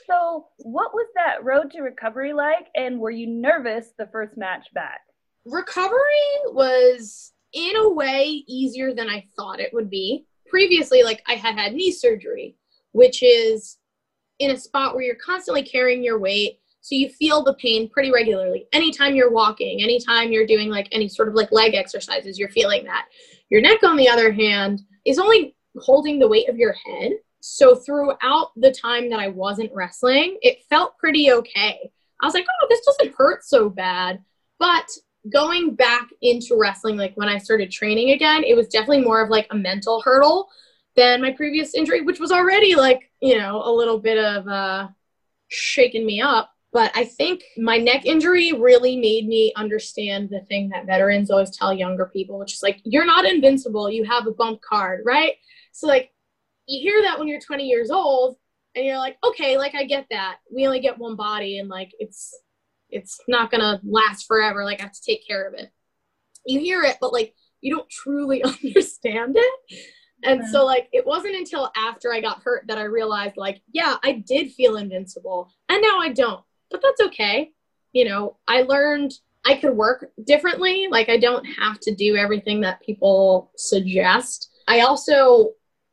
So, 0.05 0.47
what 0.57 0.93
was 0.93 1.07
that 1.15 1.45
road 1.45 1.71
to 1.71 1.81
recovery 1.81 2.33
like? 2.33 2.67
And 2.75 2.99
were 2.99 3.09
you 3.09 3.25
nervous 3.25 3.87
the 3.97 4.05
first 4.11 4.37
match 4.37 4.67
back? 4.73 4.99
recovery 5.45 5.97
was 6.47 7.33
in 7.53 7.75
a 7.75 7.89
way 7.89 8.43
easier 8.47 8.93
than 8.93 9.09
I 9.09 9.25
thought 9.35 9.59
it 9.59 9.73
would 9.73 9.89
be. 9.89 10.25
Previously, 10.53 11.01
like 11.01 11.23
I 11.27 11.33
had 11.33 11.55
had 11.55 11.73
knee 11.73 11.91
surgery, 11.91 12.55
which 12.91 13.23
is 13.23 13.79
in 14.37 14.51
a 14.51 14.57
spot 14.57 14.93
where 14.93 15.03
you're 15.03 15.15
constantly 15.15 15.63
carrying 15.63 16.03
your 16.03 16.19
weight. 16.19 16.59
So 16.81 16.93
you 16.93 17.09
feel 17.09 17.43
the 17.43 17.55
pain 17.55 17.89
pretty 17.89 18.11
regularly. 18.11 18.67
Anytime 18.71 19.15
you're 19.15 19.31
walking, 19.31 19.81
anytime 19.81 20.31
you're 20.31 20.45
doing 20.45 20.69
like 20.69 20.87
any 20.91 21.09
sort 21.09 21.27
of 21.27 21.33
like 21.33 21.51
leg 21.51 21.73
exercises, 21.73 22.37
you're 22.37 22.49
feeling 22.49 22.83
that. 22.83 23.07
Your 23.49 23.61
neck, 23.61 23.83
on 23.83 23.95
the 23.95 24.07
other 24.07 24.31
hand, 24.31 24.83
is 25.07 25.17
only 25.17 25.55
holding 25.79 26.19
the 26.19 26.27
weight 26.27 26.47
of 26.47 26.57
your 26.57 26.73
head. 26.85 27.13
So 27.39 27.73
throughout 27.73 28.51
the 28.55 28.71
time 28.71 29.09
that 29.09 29.19
I 29.19 29.29
wasn't 29.29 29.73
wrestling, 29.73 30.37
it 30.43 30.65
felt 30.69 30.99
pretty 30.99 31.31
okay. 31.31 31.91
I 32.21 32.25
was 32.27 32.35
like, 32.35 32.45
oh, 32.61 32.67
this 32.69 32.85
doesn't 32.85 33.15
hurt 33.17 33.43
so 33.43 33.69
bad. 33.69 34.23
But 34.59 34.87
going 35.31 35.75
back 35.75 36.09
into 36.21 36.57
wrestling, 36.57 36.97
like 36.97 37.15
when 37.15 37.29
I 37.29 37.37
started 37.37 37.71
training 37.71 38.11
again, 38.11 38.43
it 38.43 38.55
was 38.55 38.67
definitely 38.67 39.01
more 39.01 39.21
of 39.21 39.29
like 39.29 39.47
a 39.51 39.55
mental 39.55 40.01
hurdle 40.01 40.49
than 40.95 41.21
my 41.21 41.31
previous 41.31 41.73
injury, 41.73 42.01
which 42.01 42.19
was 42.19 42.31
already 42.31 42.75
like, 42.75 43.09
you 43.21 43.37
know, 43.37 43.61
a 43.63 43.71
little 43.71 43.99
bit 43.99 44.23
of 44.23 44.47
uh, 44.47 44.87
shaking 45.47 46.05
me 46.05 46.21
up. 46.21 46.51
But 46.71 46.91
I 46.95 47.05
think 47.05 47.43
my 47.57 47.77
neck 47.77 48.05
injury 48.05 48.51
really 48.51 48.97
made 48.97 49.27
me 49.27 49.53
understand 49.55 50.29
the 50.29 50.41
thing 50.41 50.69
that 50.69 50.87
veterans 50.87 51.29
always 51.29 51.55
tell 51.55 51.71
younger 51.71 52.07
people, 52.07 52.39
which 52.39 52.53
is 52.53 52.63
like, 52.63 52.81
you're 52.83 53.05
not 53.05 53.25
invincible. 53.25 53.89
You 53.91 54.03
have 54.05 54.25
a 54.25 54.31
bump 54.31 54.59
card, 54.61 55.01
right? 55.05 55.33
So, 55.71 55.87
like, 55.87 56.11
you 56.67 56.81
hear 56.81 57.01
that 57.03 57.19
when 57.19 57.27
you're 57.27 57.39
20 57.39 57.65
years 57.65 57.91
old 57.91 58.37
and 58.75 58.85
you're 58.85 58.97
like, 58.97 59.17
okay, 59.23 59.55
like, 59.57 59.75
I 59.75 59.83
get 59.83 60.07
that. 60.09 60.37
We 60.51 60.65
only 60.65 60.79
get 60.79 60.97
one 60.97 61.15
body 61.15 61.59
and 61.59 61.69
like, 61.69 61.91
it's, 61.99 62.35
it's 62.93 63.19
not 63.27 63.51
gonna 63.51 63.81
last 63.83 64.25
forever. 64.27 64.63
Like, 64.63 64.79
I 64.79 64.83
have 64.83 64.93
to 64.93 65.01
take 65.01 65.27
care 65.27 65.47
of 65.47 65.53
it. 65.53 65.71
You 66.45 66.59
hear 66.59 66.83
it, 66.83 66.97
but 67.01 67.13
like, 67.13 67.33
you 67.61 67.75
don't 67.75 67.89
truly 67.89 68.43
understand 68.63 69.35
it. 69.37 69.79
And 70.23 70.47
so, 70.47 70.65
like, 70.65 70.87
it 70.93 71.05
wasn't 71.05 71.35
until 71.35 71.69
after 71.75 72.13
I 72.13 72.21
got 72.21 72.43
hurt 72.43 72.65
that 72.67 72.77
I 72.77 72.83
realized, 72.83 73.35
like, 73.35 73.61
yeah, 73.73 73.97
I 74.03 74.23
did 74.25 74.53
feel 74.53 74.77
invincible. 74.77 75.51
And 75.67 75.81
now 75.81 75.99
I 75.99 76.13
don't. 76.13 76.41
But 76.71 76.81
that's 76.81 77.01
okay. 77.01 77.51
You 77.91 78.05
know, 78.05 78.37
I 78.47 78.61
learned 78.61 79.11
I 79.45 79.55
could 79.55 79.75
work 79.75 80.11
differently. 80.25 80.87
Like, 80.89 81.09
I 81.09 81.17
don't 81.17 81.43
have 81.43 81.79
to 81.81 81.93
do 81.93 82.15
everything 82.15 82.61
that 82.61 82.81
people 82.81 83.51
suggest. 83.57 84.49
I 84.67 84.81
also 84.81 85.51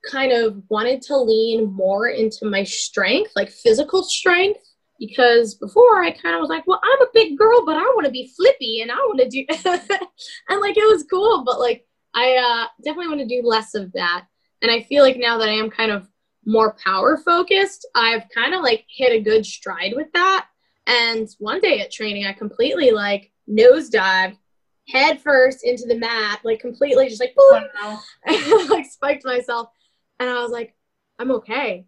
kind 0.08 0.32
of 0.32 0.62
wanted 0.68 1.02
to 1.02 1.16
lean 1.16 1.72
more 1.72 2.08
into 2.08 2.44
my 2.46 2.62
strength, 2.62 3.32
like 3.34 3.50
physical 3.50 4.02
strength. 4.02 4.60
Because 5.00 5.54
before 5.54 6.04
I 6.04 6.12
kind 6.12 6.36
of 6.36 6.40
was 6.40 6.50
like, 6.50 6.66
well, 6.66 6.80
I'm 6.82 7.02
a 7.02 7.10
big 7.12 7.36
girl, 7.36 7.64
but 7.64 7.76
I 7.76 7.80
want 7.80 8.04
to 8.04 8.12
be 8.12 8.30
flippy 8.36 8.82
and 8.82 8.92
I 8.92 8.96
want 8.96 9.18
to 9.20 9.28
do, 9.28 9.44
and 10.48 10.60
like 10.60 10.76
it 10.76 10.88
was 10.92 11.06
cool, 11.10 11.42
but 11.44 11.58
like 11.58 11.86
I 12.14 12.36
uh, 12.36 12.66
definitely 12.84 13.08
want 13.08 13.20
to 13.20 13.26
do 13.26 13.46
less 13.46 13.74
of 13.74 13.92
that. 13.92 14.26
And 14.62 14.70
I 14.70 14.82
feel 14.82 15.02
like 15.02 15.16
now 15.16 15.38
that 15.38 15.48
I 15.48 15.52
am 15.52 15.70
kind 15.70 15.90
of 15.90 16.06
more 16.44 16.76
power 16.84 17.16
focused, 17.16 17.86
I've 17.94 18.28
kind 18.34 18.54
of 18.54 18.62
like 18.62 18.84
hit 18.88 19.12
a 19.12 19.22
good 19.22 19.46
stride 19.46 19.94
with 19.96 20.08
that. 20.12 20.46
And 20.86 21.28
one 21.38 21.60
day 21.60 21.80
at 21.80 21.90
training, 21.90 22.26
I 22.26 22.32
completely 22.32 22.90
like 22.90 23.32
nosedived 23.48 24.36
head 24.88 25.20
first 25.20 25.64
into 25.64 25.86
the 25.86 25.98
mat, 25.98 26.40
like 26.44 26.60
completely 26.60 27.08
just 27.08 27.20
like, 27.20 27.34
boom, 27.34 27.64
Oh, 27.82 28.02
like 28.70 28.86
spiked 28.86 29.24
myself. 29.24 29.68
And 30.18 30.28
I 30.28 30.42
was 30.42 30.50
like, 30.50 30.74
I'm 31.18 31.30
okay. 31.32 31.86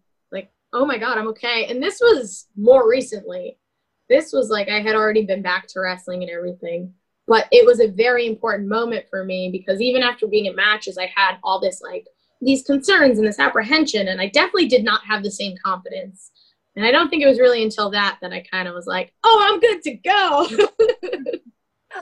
Oh 0.73 0.85
my 0.85 0.97
God, 0.97 1.17
I'm 1.17 1.27
okay. 1.29 1.67
And 1.69 1.81
this 1.81 1.99
was 2.01 2.47
more 2.57 2.89
recently. 2.89 3.57
This 4.09 4.33
was 4.33 4.49
like 4.49 4.69
I 4.69 4.81
had 4.81 4.95
already 4.95 5.25
been 5.25 5.41
back 5.41 5.67
to 5.67 5.79
wrestling 5.79 6.23
and 6.23 6.31
everything. 6.31 6.93
But 7.27 7.47
it 7.51 7.65
was 7.65 7.79
a 7.79 7.87
very 7.87 8.27
important 8.27 8.67
moment 8.67 9.05
for 9.09 9.23
me 9.23 9.49
because 9.51 9.79
even 9.79 10.03
after 10.03 10.27
being 10.27 10.45
in 10.45 10.55
matches, 10.55 10.97
I 10.97 11.11
had 11.15 11.37
all 11.43 11.59
this 11.59 11.81
like 11.81 12.05
these 12.41 12.63
concerns 12.63 13.17
and 13.17 13.27
this 13.27 13.39
apprehension. 13.39 14.09
And 14.09 14.19
I 14.19 14.27
definitely 14.27 14.67
did 14.67 14.83
not 14.83 15.05
have 15.05 15.23
the 15.23 15.31
same 15.31 15.55
confidence. 15.63 16.31
And 16.75 16.85
I 16.85 16.91
don't 16.91 17.09
think 17.09 17.23
it 17.23 17.27
was 17.27 17.39
really 17.39 17.63
until 17.63 17.91
that 17.91 18.17
that 18.21 18.33
I 18.33 18.43
kind 18.51 18.67
of 18.67 18.73
was 18.73 18.87
like, 18.87 19.13
oh, 19.23 19.47
I'm 19.47 19.59
good 19.59 19.81
to 19.83 19.93
go. 19.95 20.47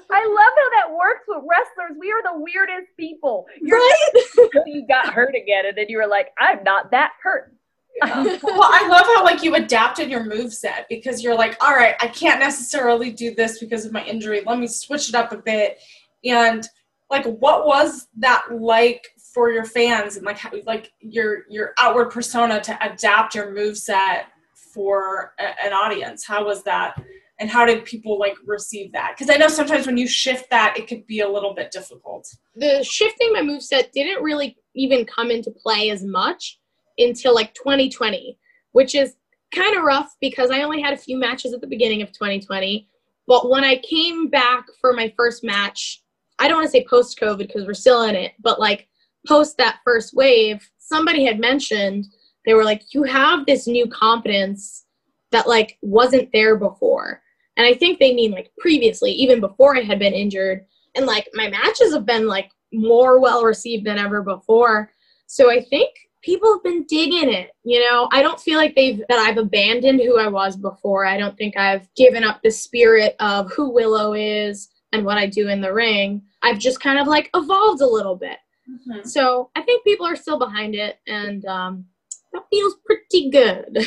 I 0.09 0.25
love 0.25 0.53
how 0.55 0.69
that 0.79 0.95
works 0.95 1.25
with 1.27 1.43
wrestlers. 1.47 1.97
We 1.99 2.11
are 2.11 2.23
the 2.23 2.39
weirdest 2.39 2.95
people. 2.97 3.45
You're 3.61 3.77
right? 3.77 4.63
you 4.65 4.87
got 4.87 5.13
hurt 5.13 5.35
again, 5.35 5.65
and 5.65 5.77
then 5.77 5.87
you 5.89 5.97
were 5.97 6.07
like, 6.07 6.29
I'm 6.39 6.63
not 6.63 6.91
that 6.91 7.11
hurt. 7.21 7.53
well, 8.03 8.63
I 8.63 8.87
love 8.87 9.05
how 9.05 9.23
like 9.23 9.43
you 9.43 9.55
adapted 9.55 10.09
your 10.09 10.23
move 10.23 10.53
set 10.53 10.87
because 10.89 11.23
you're 11.23 11.35
like, 11.35 11.61
all 11.61 11.75
right, 11.75 11.95
I 12.01 12.07
can't 12.07 12.39
necessarily 12.39 13.11
do 13.11 13.35
this 13.35 13.59
because 13.59 13.85
of 13.85 13.91
my 13.91 14.03
injury. 14.05 14.41
Let 14.45 14.59
me 14.59 14.67
switch 14.67 15.09
it 15.09 15.15
up 15.15 15.31
a 15.31 15.37
bit. 15.37 15.79
And 16.25 16.67
like, 17.09 17.25
what 17.25 17.67
was 17.67 18.07
that 18.17 18.43
like 18.51 19.07
for 19.33 19.51
your 19.51 19.65
fans 19.65 20.17
and 20.17 20.25
like 20.25 20.37
how, 20.37 20.51
like 20.65 20.91
your 20.99 21.43
your 21.49 21.73
outward 21.77 22.09
persona 22.09 22.59
to 22.61 22.91
adapt 22.91 23.35
your 23.35 23.53
move 23.53 23.77
set 23.77 24.27
for 24.73 25.33
a, 25.39 25.65
an 25.65 25.73
audience? 25.73 26.25
How 26.25 26.45
was 26.45 26.63
that? 26.63 27.01
And 27.39 27.49
how 27.49 27.65
did 27.65 27.85
people 27.85 28.19
like 28.19 28.35
receive 28.45 28.91
that? 28.93 29.15
Because 29.17 29.33
I 29.33 29.37
know 29.37 29.47
sometimes 29.47 29.85
when 29.85 29.97
you 29.97 30.07
shift 30.07 30.49
that, 30.51 30.75
it 30.77 30.87
could 30.87 31.05
be 31.07 31.21
a 31.21 31.29
little 31.29 31.53
bit 31.53 31.71
difficult. 31.71 32.27
the 32.55 32.83
shifting 32.83 33.33
my 33.33 33.41
moveset 33.41 33.91
didn't 33.91 34.23
really 34.23 34.57
even 34.75 35.05
come 35.05 35.31
into 35.31 35.51
play 35.51 35.89
as 35.89 36.03
much 36.03 36.59
until 36.97 37.33
like 37.33 37.53
2020, 37.53 38.37
which 38.71 38.95
is 38.95 39.15
kind 39.53 39.75
of 39.75 39.83
rough 39.83 40.15
because 40.21 40.49
I 40.49 40.61
only 40.61 40.81
had 40.81 40.93
a 40.93 40.97
few 40.97 41.17
matches 41.17 41.53
at 41.53 41.61
the 41.61 41.67
beginning 41.67 42.01
of 42.01 42.11
2020. 42.11 42.87
But 43.27 43.49
when 43.49 43.63
I 43.63 43.77
came 43.77 44.29
back 44.29 44.65
for 44.79 44.93
my 44.93 45.13
first 45.17 45.43
match, 45.43 46.01
I 46.39 46.47
don't 46.47 46.57
want 46.57 46.67
to 46.67 46.71
say 46.71 46.85
post 46.89 47.19
COVID 47.19 47.37
because 47.47 47.65
we're 47.65 47.73
still 47.73 48.03
in 48.03 48.15
it, 48.15 48.33
but 48.39 48.59
like 48.59 48.87
post 49.27 49.57
that 49.57 49.79
first 49.83 50.13
wave, 50.13 50.67
somebody 50.79 51.25
had 51.25 51.39
mentioned 51.39 52.05
they 52.45 52.53
were 52.53 52.63
like, 52.63 52.81
you 52.93 53.03
have 53.03 53.45
this 53.45 53.67
new 53.67 53.87
confidence 53.87 54.85
that 55.31 55.47
like 55.47 55.77
wasn't 55.81 56.31
there 56.33 56.57
before. 56.57 57.21
And 57.57 57.67
I 57.67 57.73
think 57.73 57.99
they 57.99 58.13
mean 58.13 58.31
like 58.31 58.51
previously, 58.59 59.11
even 59.11 59.39
before 59.39 59.77
I 59.77 59.81
had 59.81 59.99
been 59.99 60.13
injured. 60.13 60.65
And 60.95 61.05
like 61.05 61.27
my 61.33 61.49
matches 61.49 61.93
have 61.93 62.05
been 62.05 62.27
like 62.27 62.49
more 62.73 63.19
well 63.19 63.43
received 63.43 63.85
than 63.85 63.97
ever 63.97 64.21
before. 64.23 64.91
So 65.27 65.51
I 65.51 65.63
think 65.63 65.91
people 66.21 66.53
have 66.53 66.63
been 66.63 66.83
digging 66.87 67.31
it. 67.33 67.51
You 67.63 67.79
know, 67.79 68.07
I 68.11 68.21
don't 68.21 68.39
feel 68.39 68.57
like 68.57 68.75
they've 68.75 68.99
that 69.09 69.19
I've 69.19 69.37
abandoned 69.37 70.01
who 70.01 70.17
I 70.19 70.27
was 70.27 70.55
before. 70.57 71.05
I 71.05 71.17
don't 71.17 71.37
think 71.37 71.57
I've 71.57 71.87
given 71.95 72.23
up 72.23 72.41
the 72.43 72.51
spirit 72.51 73.15
of 73.19 73.51
who 73.51 73.69
Willow 73.71 74.13
is 74.13 74.69
and 74.93 75.05
what 75.05 75.17
I 75.17 75.25
do 75.27 75.47
in 75.49 75.61
the 75.61 75.73
ring. 75.73 76.21
I've 76.41 76.59
just 76.59 76.79
kind 76.81 76.99
of 76.99 77.07
like 77.07 77.29
evolved 77.35 77.81
a 77.81 77.87
little 77.87 78.15
bit. 78.15 78.37
Mhm. 78.69 79.05
So 79.07 79.49
I 79.55 79.61
think 79.61 79.83
people 79.83 80.05
are 80.05 80.15
still 80.15 80.37
behind 80.39 80.75
it, 80.75 80.97
and 81.07 81.45
um, 81.45 81.85
that 82.33 82.43
feels 82.49 82.75
pretty 82.85 83.29
good. 83.29 83.77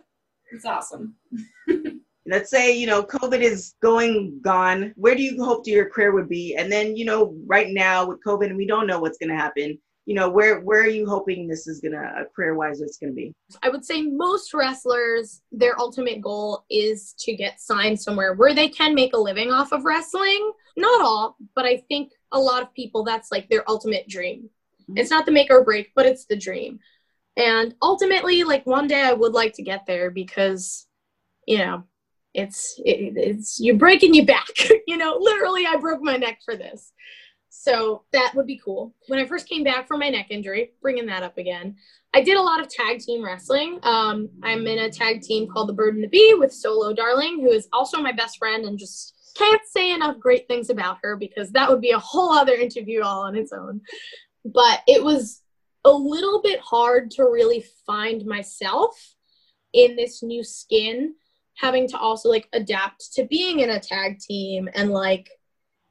It's 0.52 0.64
awesome. 0.64 1.14
let's 2.26 2.50
say 2.50 2.76
you 2.76 2.86
know 2.86 3.02
covid 3.02 3.40
is 3.40 3.74
going 3.80 4.38
gone 4.42 4.92
where 4.96 5.14
do 5.14 5.22
you 5.22 5.42
hope 5.44 5.66
your 5.66 5.88
career 5.88 6.12
would 6.12 6.28
be 6.28 6.54
and 6.56 6.70
then 6.70 6.96
you 6.96 7.04
know 7.04 7.34
right 7.46 7.68
now 7.70 8.04
with 8.06 8.18
covid 8.24 8.46
and 8.46 8.56
we 8.56 8.66
don't 8.66 8.86
know 8.86 8.98
what's 9.00 9.16
going 9.18 9.30
to 9.30 9.36
happen 9.36 9.78
you 10.10 10.16
know 10.16 10.28
where 10.28 10.58
where 10.58 10.80
are 10.80 10.88
you 10.88 11.06
hoping 11.06 11.46
this 11.46 11.68
is 11.68 11.78
going 11.78 11.92
to 11.92 12.00
uh, 12.00 12.24
career 12.34 12.56
wise 12.56 12.80
it's 12.80 12.98
to 12.98 13.12
be 13.12 13.32
I 13.62 13.68
would 13.68 13.84
say 13.84 14.02
most 14.02 14.52
wrestlers, 14.52 15.42
their 15.52 15.78
ultimate 15.78 16.20
goal 16.20 16.64
is 16.68 17.14
to 17.20 17.36
get 17.36 17.60
signed 17.60 18.00
somewhere 18.00 18.34
where 18.34 18.52
they 18.52 18.68
can 18.68 18.92
make 18.96 19.14
a 19.14 19.20
living 19.20 19.52
off 19.52 19.70
of 19.70 19.84
wrestling. 19.84 20.50
Not 20.76 21.00
all, 21.00 21.36
but 21.54 21.64
I 21.64 21.84
think 21.86 22.10
a 22.32 22.40
lot 22.40 22.60
of 22.60 22.74
people 22.74 23.04
that's 23.04 23.30
like 23.30 23.48
their 23.48 23.62
ultimate 23.70 24.08
dream. 24.08 24.50
Mm-hmm. 24.82 24.98
It's 24.98 25.12
not 25.12 25.26
the 25.26 25.32
make 25.32 25.48
or 25.48 25.62
break, 25.62 25.92
but 25.94 26.06
it's 26.06 26.24
the 26.24 26.36
dream. 26.36 26.80
And 27.36 27.76
ultimately, 27.80 28.42
like 28.42 28.66
one 28.66 28.88
day 28.88 29.02
I 29.02 29.12
would 29.12 29.32
like 29.32 29.52
to 29.54 29.62
get 29.62 29.86
there 29.86 30.10
because, 30.10 30.88
you 31.46 31.58
know, 31.58 31.84
it's 32.34 32.80
it, 32.84 33.12
it's 33.16 33.60
you're 33.60 33.76
breaking 33.76 34.14
your 34.14 34.26
back. 34.26 34.48
you 34.88 34.96
know, 34.96 35.18
literally, 35.20 35.66
I 35.68 35.76
broke 35.76 36.02
my 36.02 36.16
neck 36.16 36.40
for 36.44 36.56
this. 36.56 36.92
So 37.50 38.04
that 38.12 38.32
would 38.34 38.46
be 38.46 38.60
cool. 38.64 38.94
When 39.08 39.18
I 39.18 39.26
first 39.26 39.48
came 39.48 39.64
back 39.64 39.88
from 39.88 40.00
my 40.00 40.08
neck 40.08 40.28
injury, 40.30 40.70
bringing 40.80 41.06
that 41.06 41.24
up 41.24 41.36
again, 41.36 41.76
I 42.14 42.22
did 42.22 42.36
a 42.36 42.42
lot 42.42 42.60
of 42.60 42.68
tag 42.68 43.00
team 43.00 43.24
wrestling. 43.24 43.80
Um, 43.82 44.28
I'm 44.42 44.66
in 44.66 44.78
a 44.78 44.90
tag 44.90 45.20
team 45.20 45.48
called 45.48 45.68
the 45.68 45.74
Bird 45.74 45.94
and 45.94 46.04
the 46.04 46.08
Bee 46.08 46.34
with 46.38 46.52
Solo 46.52 46.92
Darling, 46.92 47.40
who 47.40 47.50
is 47.50 47.68
also 47.72 48.00
my 48.00 48.12
best 48.12 48.38
friend, 48.38 48.64
and 48.64 48.78
just 48.78 49.14
can't 49.36 49.60
say 49.66 49.92
enough 49.92 50.18
great 50.18 50.46
things 50.46 50.70
about 50.70 50.98
her 51.02 51.16
because 51.16 51.50
that 51.52 51.68
would 51.68 51.80
be 51.80 51.90
a 51.90 51.98
whole 51.98 52.32
other 52.32 52.54
interview 52.54 53.02
all 53.02 53.22
on 53.22 53.36
its 53.36 53.52
own. 53.52 53.80
But 54.44 54.80
it 54.86 55.02
was 55.02 55.42
a 55.84 55.90
little 55.90 56.40
bit 56.42 56.60
hard 56.60 57.10
to 57.12 57.24
really 57.24 57.64
find 57.84 58.24
myself 58.26 59.14
in 59.72 59.96
this 59.96 60.22
new 60.22 60.44
skin, 60.44 61.14
having 61.56 61.88
to 61.88 61.98
also 61.98 62.28
like 62.28 62.48
adapt 62.52 63.12
to 63.14 63.24
being 63.24 63.60
in 63.60 63.70
a 63.70 63.80
tag 63.80 64.18
team 64.18 64.68
and 64.74 64.90
like 64.90 65.30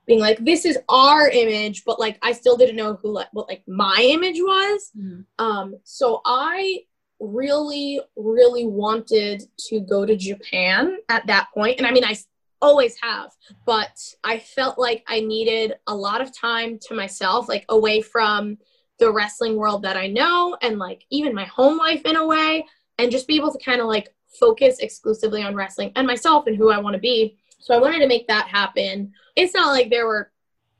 being 0.09 0.19
like 0.19 0.43
this 0.43 0.65
is 0.65 0.77
our 0.89 1.29
image 1.29 1.85
but 1.85 1.99
like 1.99 2.17
i 2.23 2.31
still 2.31 2.57
didn't 2.57 2.75
know 2.75 2.95
who 2.95 3.11
like 3.11 3.27
what 3.31 3.47
like 3.47 3.61
my 3.67 3.95
image 4.01 4.39
was. 4.39 4.91
Um 5.37 5.75
so 5.83 6.21
i 6.25 6.79
really 7.21 8.01
really 8.15 8.65
wanted 8.65 9.43
to 9.57 9.79
go 9.81 10.05
to 10.05 10.15
japan 10.15 10.97
at 11.09 11.27
that 11.27 11.47
point 11.53 11.77
and 11.77 11.85
i 11.85 11.91
mean 11.91 12.03
i 12.05 12.15
always 12.61 12.95
have 13.01 13.29
but 13.65 13.97
i 14.23 14.39
felt 14.39 14.79
like 14.79 15.03
i 15.07 15.19
needed 15.19 15.73
a 15.87 15.95
lot 15.95 16.21
of 16.21 16.35
time 16.37 16.79
to 16.79 16.93
myself 16.93 17.47
like 17.47 17.65
away 17.69 18.01
from 18.01 18.57
the 18.99 19.11
wrestling 19.11 19.57
world 19.57 19.83
that 19.83 19.97
i 19.97 20.07
know 20.07 20.57
and 20.61 20.79
like 20.79 21.03
even 21.09 21.35
my 21.35 21.45
home 21.45 21.77
life 21.77 22.01
in 22.05 22.15
a 22.15 22.25
way 22.25 22.65
and 22.97 23.11
just 23.11 23.27
be 23.27 23.35
able 23.35 23.51
to 23.51 23.63
kind 23.63 23.81
of 23.81 23.87
like 23.87 24.09
focus 24.39 24.79
exclusively 24.79 25.43
on 25.43 25.55
wrestling 25.55 25.91
and 25.97 26.07
myself 26.07 26.47
and 26.47 26.55
who 26.55 26.71
i 26.71 26.77
want 26.77 26.93
to 26.93 26.99
be 27.01 27.37
so 27.59 27.75
i 27.75 27.77
wanted 27.77 27.99
to 27.99 28.07
make 28.07 28.27
that 28.27 28.47
happen 28.47 29.11
it's 29.35 29.53
not 29.53 29.67
like 29.67 29.89
there 29.89 30.07
were 30.07 30.31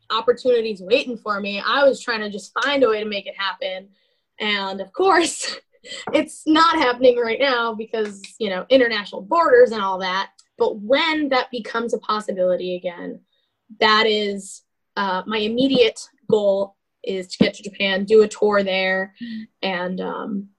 opportunities 0.10 0.82
waiting 0.82 1.18
for 1.18 1.39
me. 1.39 1.62
I 1.65 1.84
was 1.84 2.02
trying 2.02 2.22
to 2.22 2.30
just 2.30 2.54
find 2.63 2.84
a 2.84 2.89
way 2.89 3.04
to 3.04 3.10
make 3.10 3.28
it 3.28 3.36
happen. 3.38 3.89
And 4.39 4.82
of 4.82 4.92
course, 4.94 5.58
it's 6.13 6.44
not 6.46 6.78
happening 6.78 7.18
right 7.18 7.39
now 7.39 7.74
because, 7.74 8.22
you 8.39 8.50
know, 8.50 8.65
international 8.70 9.22
borders 9.22 9.72
and 9.72 9.82
all 9.82 10.00
that. 10.00 10.32
But 10.58 10.80
when 10.80 11.30
that 11.30 11.52
becomes 11.52 11.94
a 11.94 12.00
possibility 12.00 12.76
again, 12.76 13.22
that 13.80 14.06
is 14.06 14.63
uh, 14.98 15.24
my 15.26 15.38
immediate 15.38 16.02
goal 16.30 16.76
is 17.04 17.28
to 17.30 17.38
get 17.44 17.54
to 17.54 17.63
Japan, 17.63 18.04
do 18.04 18.24
a 18.24 18.28
tour 18.28 18.62
there, 18.62 19.15
and 19.62 20.02
um, 20.02 20.50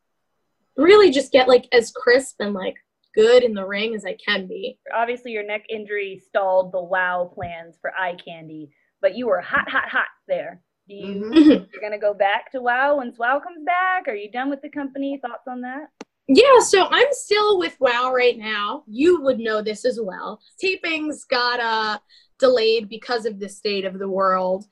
really 0.77 1.11
just 1.11 1.33
get 1.33 1.49
like 1.49 1.69
as 1.73 1.91
crisp 1.91 2.37
and 2.41 2.55
like 2.55 2.77
good 3.15 3.43
in 3.43 3.55
the 3.55 3.67
ring 3.67 3.95
as 3.95 4.05
I 4.05 4.17
can 4.25 4.47
be. 4.47 4.79
Obviously, 4.95 5.33
your 5.33 5.45
neck 5.47 5.65
injury 5.69 6.21
stalled 6.25 6.73
the 6.73 6.83
WoW 6.83 7.31
plans 7.35 7.77
for 7.81 7.93
eye 7.95 8.17
candy, 8.25 8.71
but 9.01 9.17
you 9.17 9.27
were 9.27 9.41
hot, 9.41 9.69
hot, 9.69 9.89
hot 9.89 10.09
there. 10.29 10.61
Do 10.89 10.95
you 10.95 11.15
Mhm. 11.23 11.33
you're 11.73 11.81
gonna 11.83 11.99
go 11.99 12.15
back 12.15 12.51
to 12.53 12.61
WoW 12.61 12.97
once 12.97 13.19
WoW 13.19 13.41
comes 13.41 13.65
back? 13.65 14.09
Are 14.09 14.15
you 14.15 14.31
done 14.31 14.51
with 14.51 14.61
the 14.63 14.69
company? 14.71 15.19
Thoughts 15.23 15.47
on 15.49 15.61
that? 15.63 15.89
Yeah, 16.29 16.61
so 16.61 16.87
I'm 16.91 17.09
still 17.11 17.59
with 17.59 17.77
WoW 17.81 18.13
right 18.13 18.39
now. 18.39 18.85
You 18.87 19.21
would 19.23 19.39
know 19.41 19.63
this 19.63 19.85
as 19.85 19.99
well. 20.01 20.41
Tapings 20.63 21.27
got 21.29 21.59
uh, 21.59 21.99
delayed 22.39 22.89
because 22.89 23.27
of 23.27 23.41
the 23.41 23.49
state 23.49 23.85
of 23.85 23.99
the 23.99 24.09
world, 24.09 24.65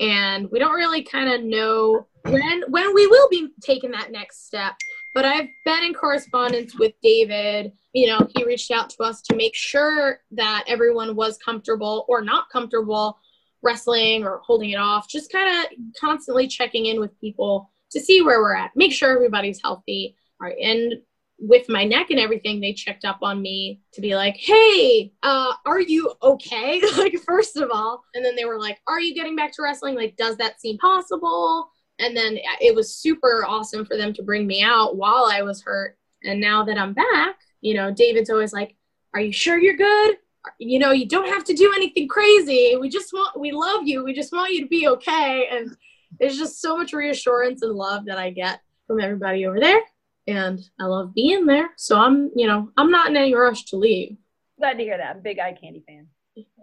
and 0.00 0.50
we 0.50 0.58
don't 0.58 0.74
really 0.74 1.02
kind 1.02 1.32
of 1.32 1.42
know 1.42 2.06
when 2.24 2.62
when 2.68 2.94
we 2.94 3.06
will 3.06 3.28
be 3.30 3.48
taking 3.62 3.90
that 3.92 4.12
next 4.12 4.46
step. 4.46 4.74
But 5.18 5.24
I've 5.24 5.48
been 5.64 5.82
in 5.82 5.94
correspondence 5.94 6.78
with 6.78 6.92
David. 7.02 7.72
You 7.92 8.06
know, 8.06 8.28
he 8.36 8.44
reached 8.44 8.70
out 8.70 8.88
to 8.90 9.02
us 9.02 9.20
to 9.22 9.34
make 9.34 9.52
sure 9.52 10.20
that 10.30 10.62
everyone 10.68 11.16
was 11.16 11.38
comfortable 11.38 12.06
or 12.06 12.22
not 12.22 12.48
comfortable 12.50 13.18
wrestling 13.60 14.22
or 14.22 14.40
holding 14.46 14.70
it 14.70 14.76
off. 14.76 15.08
Just 15.08 15.32
kind 15.32 15.48
of 15.48 15.72
constantly 16.00 16.46
checking 16.46 16.86
in 16.86 17.00
with 17.00 17.20
people 17.20 17.68
to 17.90 17.98
see 17.98 18.22
where 18.22 18.40
we're 18.40 18.54
at, 18.54 18.70
make 18.76 18.92
sure 18.92 19.10
everybody's 19.12 19.60
healthy. 19.60 20.14
All 20.40 20.46
right. 20.46 20.56
And 20.62 21.00
with 21.40 21.68
my 21.68 21.82
neck 21.82 22.10
and 22.10 22.20
everything, 22.20 22.60
they 22.60 22.72
checked 22.72 23.04
up 23.04 23.18
on 23.20 23.42
me 23.42 23.80
to 23.94 24.00
be 24.00 24.14
like, 24.14 24.36
hey, 24.36 25.12
uh, 25.24 25.52
are 25.66 25.80
you 25.80 26.12
okay? 26.22 26.80
like, 26.96 27.18
first 27.26 27.56
of 27.56 27.70
all. 27.72 28.04
And 28.14 28.24
then 28.24 28.36
they 28.36 28.44
were 28.44 28.60
like, 28.60 28.78
are 28.86 29.00
you 29.00 29.16
getting 29.16 29.34
back 29.34 29.50
to 29.54 29.62
wrestling? 29.62 29.96
Like, 29.96 30.14
does 30.16 30.36
that 30.36 30.60
seem 30.60 30.78
possible? 30.78 31.72
And 31.98 32.16
then 32.16 32.38
it 32.60 32.74
was 32.74 32.94
super 32.94 33.44
awesome 33.46 33.84
for 33.84 33.96
them 33.96 34.12
to 34.14 34.22
bring 34.22 34.46
me 34.46 34.62
out 34.62 34.96
while 34.96 35.26
I 35.30 35.42
was 35.42 35.62
hurt. 35.62 35.98
And 36.24 36.40
now 36.40 36.64
that 36.64 36.78
I'm 36.78 36.94
back, 36.94 37.36
you 37.60 37.74
know, 37.74 37.92
David's 37.92 38.30
always 38.30 38.52
like, 38.52 38.74
are 39.14 39.20
you 39.20 39.32
sure 39.32 39.58
you're 39.58 39.76
good? 39.76 40.16
You 40.58 40.78
know, 40.78 40.92
you 40.92 41.06
don't 41.06 41.28
have 41.28 41.44
to 41.44 41.54
do 41.54 41.72
anything 41.74 42.08
crazy. 42.08 42.76
We 42.80 42.88
just 42.88 43.12
want, 43.12 43.38
we 43.38 43.52
love 43.52 43.86
you. 43.86 44.04
We 44.04 44.14
just 44.14 44.32
want 44.32 44.52
you 44.52 44.62
to 44.62 44.68
be 44.68 44.86
okay. 44.88 45.48
And 45.50 45.76
there's 46.18 46.38
just 46.38 46.60
so 46.60 46.76
much 46.76 46.92
reassurance 46.92 47.62
and 47.62 47.72
love 47.72 48.06
that 48.06 48.18
I 48.18 48.30
get 48.30 48.60
from 48.86 49.00
everybody 49.00 49.46
over 49.46 49.58
there. 49.60 49.80
And 50.26 50.60
I 50.78 50.84
love 50.84 51.14
being 51.14 51.46
there. 51.46 51.70
So 51.76 51.98
I'm, 51.98 52.30
you 52.36 52.46
know, 52.46 52.70
I'm 52.76 52.90
not 52.90 53.10
in 53.10 53.16
any 53.16 53.34
rush 53.34 53.64
to 53.66 53.76
leave. 53.76 54.16
Glad 54.58 54.74
to 54.74 54.82
hear 54.84 54.98
that. 54.98 55.10
I'm 55.10 55.18
a 55.18 55.20
big 55.20 55.38
eye 55.38 55.56
candy 55.60 55.82
fan. 55.86 56.06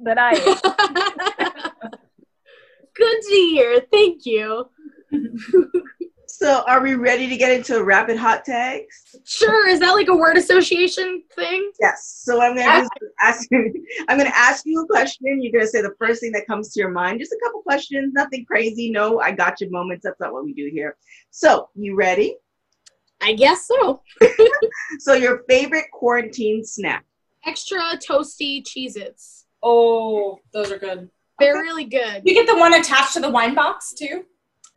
But 0.02 0.17
I 0.17 0.34
Good 2.95 3.21
to 3.21 3.36
hear. 3.36 3.82
Thank 3.91 4.26
you. 4.26 4.69
so 6.28 6.63
are 6.67 6.82
we 6.82 6.95
ready 6.95 7.30
to 7.30 7.38
get 7.38 7.51
into 7.51 7.84
rapid 7.84 8.17
hot 8.17 8.43
tags 8.43 9.15
Sure. 9.25 9.67
Is 9.67 9.80
that 9.80 9.91
like 9.91 10.08
a 10.08 10.15
word 10.15 10.38
association 10.38 11.23
thing? 11.36 11.71
yes 11.80 12.21
so 12.23 12.41
i'm 12.41 12.56
gonna 12.56 12.82
just 12.82 12.91
ask 13.21 13.47
you 13.51 13.86
i'm 14.08 14.17
gonna 14.17 14.32
ask 14.34 14.65
you 14.65 14.82
a 14.82 14.88
question 14.88 15.41
you're 15.41 15.51
gonna 15.51 15.67
say 15.67 15.82
the 15.82 15.95
first 15.99 16.21
thing 16.21 16.32
that 16.32 16.47
comes 16.47 16.71
to 16.73 16.80
your 16.80 16.89
mind 16.89 17.19
just 17.19 17.32
a 17.32 17.39
couple 17.43 17.62
questions 17.62 18.13
nothing 18.13 18.45
crazy 18.45 18.89
no 18.91 19.19
i 19.19 19.32
got 19.32 19.60
you 19.62 19.69
moments 19.69 20.04
that's 20.04 20.19
not 20.19 20.34
what 20.34 20.43
we 20.43 20.54
do 20.54 20.69
here 20.71 20.97
so 21.32 21.69
you 21.75 21.95
ready 21.95 22.36
I 23.21 23.34
guess 23.34 23.65
so. 23.65 24.01
so 24.99 25.13
your 25.13 25.43
favorite 25.47 25.86
quarantine 25.91 26.63
snack 26.63 27.06
Extra 27.45 27.80
toasty 27.97 28.63
Cheez 28.63 28.97
Its. 28.97 29.45
Oh, 29.62 30.39
those 30.51 30.71
are 30.71 30.80
good. 30.80 31.10
They're 31.39 31.54
really 31.54 31.86
good. 31.86 32.23
You 32.25 32.34
get 32.34 32.47
the 32.47 32.58
one 32.58 32.73
attached 32.73 33.13
to 33.13 33.19
the 33.19 33.30
wine 33.30 33.54
box 33.54 33.93
too. 33.93 34.25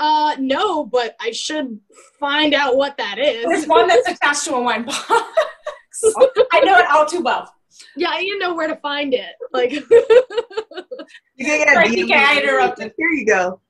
Uh, 0.00 0.36
no, 0.38 0.86
but 0.86 1.16
I 1.20 1.32
should 1.32 1.80
find 2.20 2.54
out 2.54 2.76
what 2.76 2.96
that 2.98 3.18
is. 3.18 3.44
There's 3.44 3.66
one 3.66 3.88
that's 3.88 4.08
attached 4.08 4.44
to 4.44 4.54
a 4.54 4.62
wine 4.62 4.84
box. 4.84 5.04
I 5.10 6.60
know 6.60 6.78
it 6.78 6.86
all 6.90 7.04
too 7.04 7.20
well. 7.20 7.52
yeah, 7.96 8.10
I 8.10 8.20
didn't 8.20 8.38
know 8.38 8.54
where 8.54 8.68
to 8.68 8.76
find 8.76 9.12
it. 9.12 9.32
Like, 9.52 9.72
you're 9.72 9.82
get 11.46 11.68
a 11.68 11.80
I 11.80 11.88
think 11.88 12.12
I 12.12 12.40
interrupted. 12.40 12.92
here 12.96 13.08
you 13.10 13.26
go 13.26 13.60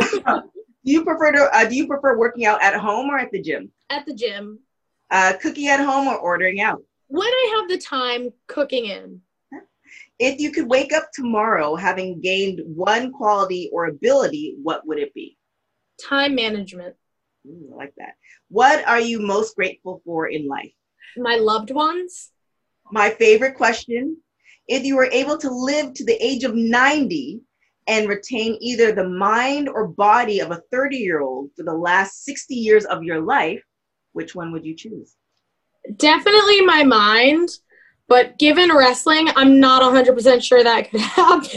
Do 0.86 0.92
you 0.92 1.04
prefer 1.04 1.32
to? 1.32 1.50
Uh, 1.52 1.64
do 1.64 1.74
you 1.74 1.86
prefer 1.86 2.16
working 2.16 2.46
out 2.46 2.62
at 2.62 2.74
home 2.74 3.10
or 3.10 3.18
at 3.18 3.32
the 3.32 3.42
gym? 3.42 3.70
At 3.90 4.06
the 4.06 4.14
gym. 4.14 4.60
Uh, 5.10 5.34
cooking 5.40 5.66
at 5.68 5.80
home 5.80 6.06
or 6.08 6.16
ordering 6.16 6.60
out? 6.60 6.82
When 7.08 7.26
I 7.26 7.56
have 7.58 7.68
the 7.68 7.78
time, 7.78 8.32
cooking 8.46 8.86
in. 8.86 9.20
If 10.18 10.40
you 10.40 10.50
could 10.50 10.68
wake 10.68 10.92
up 10.92 11.10
tomorrow 11.12 11.76
having 11.76 12.20
gained 12.20 12.60
one 12.64 13.12
quality 13.12 13.68
or 13.72 13.86
ability, 13.86 14.56
what 14.62 14.86
would 14.86 14.98
it 14.98 15.12
be? 15.12 15.36
Time 16.02 16.34
management. 16.34 16.94
Ooh, 17.46 17.70
I 17.72 17.76
like 17.76 17.94
that. 17.98 18.14
What 18.48 18.86
are 18.86 19.00
you 19.00 19.20
most 19.20 19.56
grateful 19.56 20.02
for 20.04 20.28
in 20.28 20.46
life? 20.46 20.72
My 21.16 21.36
loved 21.36 21.70
ones. 21.70 22.30
My 22.92 23.10
favorite 23.10 23.56
question 23.56 24.18
if 24.68 24.84
you 24.84 24.96
were 24.96 25.08
able 25.12 25.38
to 25.38 25.50
live 25.50 25.94
to 25.94 26.04
the 26.04 26.24
age 26.24 26.44
of 26.44 26.54
90 26.54 27.40
and 27.86 28.08
retain 28.08 28.56
either 28.60 28.92
the 28.92 29.08
mind 29.08 29.68
or 29.68 29.86
body 29.86 30.40
of 30.40 30.50
a 30.50 30.60
30 30.72 30.96
year 30.96 31.20
old 31.20 31.50
for 31.56 31.62
the 31.62 31.72
last 31.72 32.24
60 32.24 32.54
years 32.54 32.84
of 32.84 33.04
your 33.04 33.20
life, 33.20 33.62
which 34.12 34.34
one 34.34 34.52
would 34.52 34.64
you 34.64 34.74
choose? 34.74 35.14
Definitely 35.96 36.62
my 36.62 36.82
mind, 36.82 37.48
but 38.08 38.38
given 38.38 38.74
wrestling, 38.74 39.28
I'm 39.36 39.60
not 39.60 39.82
100% 39.82 40.42
sure 40.42 40.64
that 40.64 40.90
could 40.90 41.00
happen. 41.16 41.48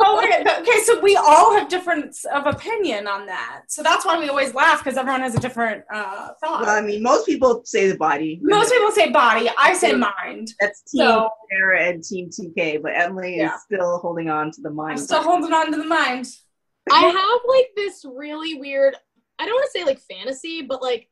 Oh, 0.00 0.18
wait, 0.18 0.46
okay, 0.46 0.80
so 0.84 1.00
we 1.00 1.14
all 1.16 1.54
have 1.56 1.68
difference 1.68 2.24
of 2.24 2.46
opinion 2.46 3.06
on 3.06 3.26
that. 3.26 3.62
So 3.68 3.82
that's 3.82 4.04
why 4.04 4.18
we 4.18 4.28
always 4.28 4.54
laugh 4.54 4.82
because 4.82 4.96
everyone 4.98 5.20
has 5.20 5.34
a 5.34 5.40
different 5.40 5.84
uh, 5.92 6.28
thought. 6.40 6.62
Well, 6.62 6.70
I 6.70 6.80
mean, 6.80 7.02
most 7.02 7.26
people 7.26 7.62
say 7.64 7.88
the 7.90 7.96
body. 7.96 8.40
Most 8.42 8.72
people 8.72 8.90
say 8.90 9.10
body. 9.10 9.48
I 9.58 9.74
say 9.74 9.92
mind. 9.92 10.52
That's 10.60 10.82
Team 10.82 11.00
So- 11.06 11.28
Sarah 11.50 11.82
and 11.84 12.02
Team 12.02 12.30
TK, 12.30 12.82
but 12.82 12.92
Emily 12.94 13.36
Yeah. 13.36 13.54
is 13.54 13.62
still 13.62 13.98
holding 13.98 14.28
on 14.30 14.50
to 14.52 14.60
the 14.60 14.70
I'm 14.70 14.76
mind. 14.76 15.00
still 15.00 15.22
holding 15.22 15.52
on 15.52 15.70
to 15.72 15.78
the 15.78 15.84
mind. 15.86 16.26
I 16.90 17.00
have 17.02 17.40
like 17.46 17.68
this 17.76 18.04
really 18.04 18.54
weird, 18.54 18.96
I 19.38 19.44
don't 19.46 19.54
want 19.54 19.68
to 19.72 19.78
say 19.78 19.84
like 19.84 20.00
fantasy, 20.00 20.62
but 20.62 20.82
like 20.82 21.08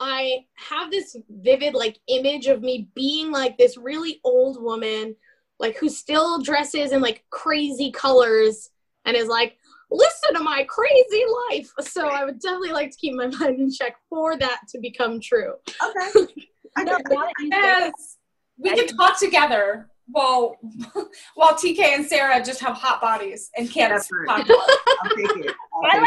I 0.00 0.44
have 0.54 0.90
this 0.92 1.16
vivid 1.28 1.74
like 1.74 1.98
image 2.06 2.46
of 2.46 2.62
me 2.62 2.88
being 2.94 3.32
like 3.32 3.58
this 3.58 3.76
really 3.76 4.20
old 4.24 4.62
woman, 4.62 5.16
like 5.58 5.76
who 5.78 5.88
still 5.88 6.40
dresses 6.42 6.92
in 6.92 7.00
like 7.00 7.24
crazy 7.30 7.90
colors 7.90 8.70
and 9.04 9.16
is 9.16 9.28
like, 9.28 9.56
listen 9.90 10.34
to 10.34 10.40
my 10.42 10.64
crazy 10.68 11.24
life. 11.50 11.70
So 11.80 12.08
I 12.08 12.24
would 12.24 12.40
definitely 12.40 12.72
like 12.72 12.90
to 12.92 12.96
keep 12.96 13.14
my 13.14 13.26
mind 13.38 13.58
in 13.60 13.70
check 13.72 13.96
for 14.08 14.36
that 14.38 14.60
to 14.70 14.78
become 14.80 15.20
true. 15.20 15.54
Okay. 15.82 16.26
I 16.76 16.84
No, 16.84 16.98
get 16.98 17.00
it. 17.00 17.08
now 17.10 17.20
that 17.22 17.32
you 17.40 17.44
say 17.50 17.60
that, 17.60 17.80
Yes. 17.96 18.16
We 18.58 18.70
I- 18.70 18.74
can 18.76 18.86
talk 18.96 19.18
together 19.18 19.88
while 20.10 20.56
while 21.34 21.54
TK 21.54 21.78
and 21.80 22.06
Sarah 22.06 22.42
just 22.44 22.60
have 22.60 22.74
hot 22.74 23.00
bodies 23.00 23.50
and 23.56 23.70
can't 23.70 23.92
talk 24.26 24.42
about. 24.44 24.48
I'll 24.50 25.10
take 25.16 25.36
it. 25.44 25.54
I'll 25.74 25.84
I 25.84 25.90
take 25.92 26.02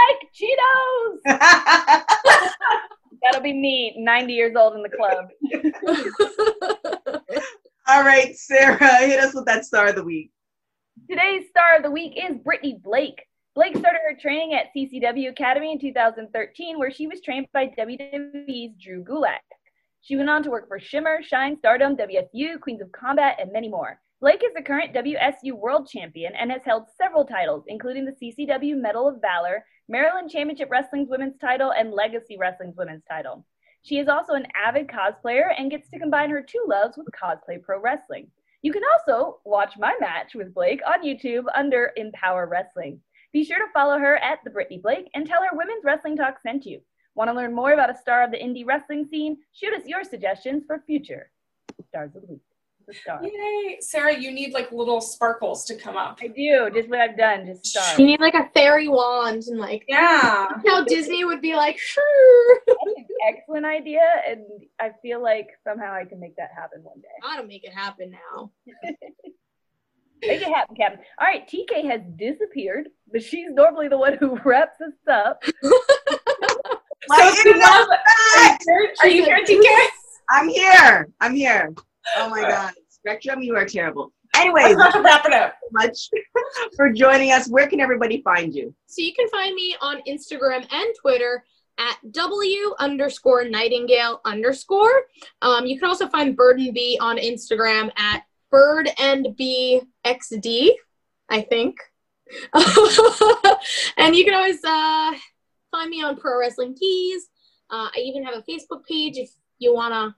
like 1.29 1.39
Cheetos. 1.39 2.39
That'll 3.23 3.41
be 3.43 3.53
me, 3.53 3.93
90 3.99 4.33
years 4.33 4.55
old 4.55 4.73
in 4.75 4.81
the 4.81 4.89
club. 4.89 5.29
All 7.91 8.03
right, 8.03 8.33
Sarah, 8.37 8.77
hit 8.99 9.19
us 9.19 9.33
with 9.33 9.43
that 9.47 9.65
star 9.65 9.87
of 9.87 9.95
the 9.95 10.03
week. 10.03 10.31
Today's 11.09 11.49
star 11.49 11.75
of 11.75 11.83
the 11.83 11.91
week 11.91 12.13
is 12.15 12.37
Brittany 12.37 12.79
Blake. 12.81 13.21
Blake 13.53 13.75
started 13.75 13.99
her 14.07 14.15
training 14.15 14.53
at 14.53 14.67
CCW 14.73 15.29
Academy 15.29 15.73
in 15.73 15.77
2013, 15.77 16.79
where 16.79 16.89
she 16.89 17.07
was 17.07 17.19
trained 17.19 17.47
by 17.53 17.67
WWE's 17.77 18.81
Drew 18.81 19.03
Gulak. 19.03 19.43
She 19.99 20.15
went 20.15 20.29
on 20.29 20.41
to 20.43 20.49
work 20.49 20.69
for 20.69 20.79
Shimmer, 20.79 21.21
Shine, 21.21 21.57
Stardom, 21.57 21.97
WSU, 21.97 22.61
Queens 22.61 22.81
of 22.81 22.93
Combat, 22.93 23.35
and 23.41 23.51
many 23.51 23.67
more. 23.67 23.99
Blake 24.21 24.41
is 24.41 24.53
the 24.55 24.63
current 24.63 24.93
WSU 24.93 25.51
World 25.51 25.89
Champion 25.89 26.31
and 26.33 26.49
has 26.49 26.63
held 26.63 26.85
several 26.97 27.25
titles, 27.25 27.65
including 27.67 28.05
the 28.05 28.13
CCW 28.13 28.79
Medal 28.79 29.09
of 29.09 29.19
Valor, 29.19 29.65
Maryland 29.89 30.29
Championship 30.31 30.71
Wrestling's 30.71 31.09
women's 31.09 31.37
title, 31.39 31.73
and 31.73 31.91
Legacy 31.91 32.37
Wrestling's 32.39 32.77
women's 32.77 33.03
title. 33.03 33.45
She 33.83 33.97
is 33.97 34.07
also 34.07 34.33
an 34.33 34.45
avid 34.55 34.87
cosplayer 34.87 35.53
and 35.57 35.71
gets 35.71 35.89
to 35.89 35.99
combine 35.99 36.29
her 36.29 36.41
two 36.41 36.63
loves 36.67 36.97
with 36.97 37.07
cosplay 37.11 37.61
pro 37.61 37.79
wrestling. 37.79 38.27
You 38.61 38.71
can 38.71 38.83
also 38.93 39.39
watch 39.43 39.73
my 39.77 39.95
match 39.99 40.35
with 40.35 40.53
Blake 40.53 40.81
on 40.85 41.03
YouTube 41.03 41.45
under 41.55 41.91
Empower 41.97 42.45
Wrestling. 42.45 43.01
Be 43.33 43.43
sure 43.43 43.57
to 43.57 43.71
follow 43.73 43.97
her 43.97 44.17
at 44.17 44.39
the 44.43 44.51
Brittany 44.51 44.77
Blake 44.77 45.09
and 45.15 45.25
tell 45.25 45.41
her 45.41 45.49
Women's 45.53 45.83
Wrestling 45.83 46.15
Talk 46.15 46.39
sent 46.41 46.65
you. 46.65 46.81
Want 47.15 47.29
to 47.29 47.33
learn 47.33 47.55
more 47.55 47.73
about 47.73 47.89
a 47.89 47.97
star 47.97 48.23
of 48.23 48.29
the 48.29 48.37
indie 48.37 48.65
wrestling 48.65 49.05
scene? 49.09 49.37
Shoot 49.53 49.73
us 49.73 49.87
your 49.87 50.03
suggestions 50.03 50.63
for 50.65 50.83
future 50.85 51.31
stars 51.87 52.15
of 52.15 52.21
the 52.21 52.27
week. 52.27 52.41
The 52.87 52.93
star. 52.93 53.19
Yay. 53.23 53.77
Sarah, 53.81 54.17
you 54.17 54.31
need 54.31 54.53
like 54.53 54.71
little 54.71 55.01
sparkles 55.01 55.65
to 55.65 55.75
come 55.75 55.97
up. 55.97 56.19
I 56.21 56.27
do, 56.27 56.69
just 56.73 56.89
what 56.89 56.99
I've 56.99 57.17
done, 57.17 57.45
just 57.45 57.65
stars. 57.65 57.99
you 57.99 58.05
need 58.05 58.19
like 58.19 58.33
a 58.33 58.49
fairy 58.53 58.87
wand 58.87 59.43
and 59.47 59.59
like 59.59 59.83
Yeah. 59.87 60.47
how 60.67 60.83
Disney 60.83 61.23
would 61.25 61.41
be 61.41 61.55
like, 61.55 61.77
sure. 61.77 62.59
That's 62.67 62.79
an 62.97 63.05
excellent 63.29 63.65
idea, 63.65 64.01
and 64.27 64.41
I 64.79 64.91
feel 65.01 65.21
like 65.21 65.47
somehow 65.63 65.93
I 65.93 66.05
can 66.05 66.19
make 66.19 66.35
that 66.37 66.49
happen 66.55 66.81
one 66.83 66.99
day. 67.01 67.07
Gotta 67.21 67.45
make 67.47 67.63
it 67.63 67.73
happen 67.73 68.11
now. 68.11 68.51
Make 70.23 70.41
it 70.43 70.49
happen, 70.53 70.75
Captain. 70.75 70.99
All 71.19 71.25
right, 71.25 71.47
TK 71.49 71.83
has 71.89 72.01
disappeared, 72.15 72.89
but 73.11 73.23
she's 73.23 73.49
normally 73.49 73.87
the 73.87 73.97
one 73.97 74.17
who 74.19 74.37
wraps 74.45 74.79
us 74.79 74.93
up. 75.11 75.41
My 77.07 77.17
So, 77.17 77.49
internet's 77.49 77.67
Are 77.71 77.87
back! 77.87 78.59
you 78.61 78.67
here, 78.75 78.93
Are 79.01 79.07
you 79.07 79.23
here, 79.25 79.39
TK? 79.43 79.87
I'm 80.29 80.47
here. 80.47 81.09
I'm 81.21 81.33
here. 81.35 81.73
Oh 82.17 82.29
my 82.29 82.41
God. 82.41 82.73
Spectrum, 82.89 83.41
you 83.41 83.55
are 83.55 83.65
terrible. 83.65 84.11
Anyways, 84.35 84.75
wrap 85.03 85.25
it 85.25 85.33
up. 85.33 85.55
much 85.71 86.09
for 86.75 86.91
joining 86.91 87.31
us. 87.31 87.49
Where 87.49 87.67
can 87.67 87.79
everybody 87.79 88.21
find 88.21 88.53
you? 88.53 88.73
So 88.85 89.01
you 89.01 89.13
can 89.13 89.27
find 89.29 89.55
me 89.55 89.75
on 89.81 90.01
Instagram 90.07 90.65
and 90.71 90.95
Twitter 91.01 91.43
at 91.77 91.97
W 92.11 92.73
underscore 92.79 93.45
Nightingale 93.45 94.21
underscore. 94.25 95.03
Um, 95.41 95.65
you 95.65 95.79
can 95.79 95.89
also 95.89 96.07
find 96.07 96.35
Bird 96.35 96.59
and 96.59 96.73
Bee 96.73 96.97
on 97.01 97.17
Instagram 97.17 97.91
at 97.97 98.23
Bird 98.49 98.89
and 98.99 99.35
Bee 99.35 99.81
XD, 100.05 100.69
I 101.29 101.41
think. 101.41 101.75
and 103.97 104.15
you 104.15 104.23
can 104.23 104.33
always 104.33 104.63
uh, 104.63 105.13
find 105.71 105.89
me 105.89 106.03
on 106.03 106.15
Pro 106.17 106.39
Wrestling 106.39 106.75
Tees. 106.75 107.27
Uh, 107.69 107.89
I 107.95 107.99
even 107.99 108.23
have 108.23 108.35
a 108.35 108.43
Facebook 108.43 108.85
page 108.85 109.17
if 109.17 109.31
you 109.57 109.73
want 109.73 109.93
to 109.93 110.15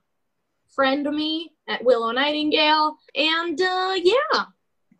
friend 0.74 1.08
me 1.10 1.53
at 1.68 1.84
Willow 1.84 2.10
Nightingale. 2.10 2.96
And 3.14 3.60
uh, 3.60 3.94
yeah. 3.96 4.44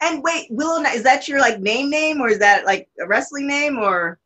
And 0.00 0.22
wait, 0.22 0.48
Willow, 0.50 0.83
is 0.83 1.03
that 1.03 1.29
your 1.29 1.40
like 1.40 1.61
name 1.61 1.90
name 1.90 2.20
or 2.20 2.29
is 2.29 2.38
that 2.38 2.64
like 2.64 2.88
a 3.00 3.07
wrestling 3.07 3.46
name 3.46 3.79
or? 3.79 4.18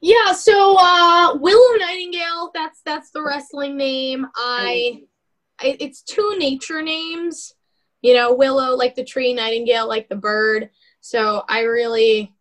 Yeah, 0.00 0.32
so 0.32 0.76
uh 0.78 1.36
Willow 1.36 1.76
Nightingale, 1.78 2.50
that's 2.54 2.80
that's 2.84 3.10
the 3.10 3.22
wrestling 3.22 3.76
name. 3.76 4.26
I, 4.36 5.02
I 5.60 5.76
it's 5.80 6.02
two 6.02 6.36
nature 6.38 6.82
names. 6.82 7.54
You 8.02 8.14
know, 8.14 8.32
Willow 8.32 8.76
like 8.76 8.94
the 8.94 9.04
tree, 9.04 9.32
Nightingale 9.32 9.88
like 9.88 10.08
the 10.08 10.16
bird. 10.16 10.70
So 11.00 11.42
I 11.48 11.62
really 11.62 12.34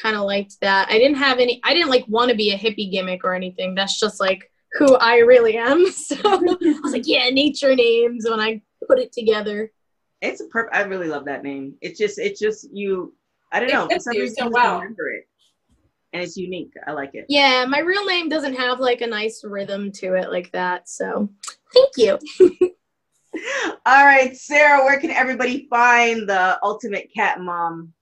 kind 0.00 0.16
of 0.16 0.22
liked 0.22 0.56
that. 0.60 0.88
I 0.90 0.98
didn't 0.98 1.18
have 1.18 1.38
any 1.38 1.60
I 1.62 1.72
didn't 1.72 1.90
like 1.90 2.04
want 2.08 2.30
to 2.30 2.36
be 2.36 2.52
a 2.52 2.58
hippie 2.58 2.90
gimmick 2.90 3.22
or 3.22 3.34
anything. 3.34 3.74
That's 3.74 4.00
just 4.00 4.18
like 4.18 4.50
who 4.72 4.96
I 4.96 5.18
really 5.18 5.56
am. 5.56 5.86
So 5.92 6.16
I 6.24 6.36
was 6.82 6.92
like, 6.92 7.06
yeah, 7.06 7.28
nature 7.30 7.74
names 7.74 8.26
when 8.28 8.40
I 8.40 8.60
put 8.84 8.98
it 8.98 9.12
together. 9.12 9.70
It's 10.20 10.40
a 10.40 10.46
perfect. 10.46 10.74
I 10.74 10.82
really 10.82 11.08
love 11.08 11.24
that 11.26 11.42
name. 11.42 11.74
It's 11.80 11.98
just, 11.98 12.18
it's 12.18 12.40
just 12.40 12.68
you. 12.72 13.14
I 13.52 13.60
don't 13.60 13.72
know. 13.72 13.84
For 13.84 13.94
fits 13.94 14.04
some 14.04 14.14
you 14.14 14.28
so 14.28 14.48
well. 14.48 14.78
remember 14.80 15.10
it, 15.10 15.28
and 16.12 16.22
it's 16.22 16.36
unique. 16.36 16.72
I 16.86 16.92
like 16.92 17.14
it. 17.14 17.26
Yeah, 17.28 17.64
my 17.66 17.80
real 17.80 18.04
name 18.04 18.28
doesn't 18.28 18.54
have 18.54 18.80
like 18.80 19.00
a 19.00 19.06
nice 19.06 19.42
rhythm 19.44 19.92
to 19.92 20.14
it 20.14 20.30
like 20.30 20.50
that. 20.52 20.88
So 20.88 21.28
thank 21.72 21.90
you. 21.96 22.18
All 23.86 24.04
right, 24.04 24.36
Sarah. 24.36 24.84
Where 24.84 25.00
can 25.00 25.10
everybody 25.10 25.66
find 25.68 26.28
the 26.28 26.58
ultimate 26.62 27.10
cat 27.14 27.40
mom? 27.40 27.93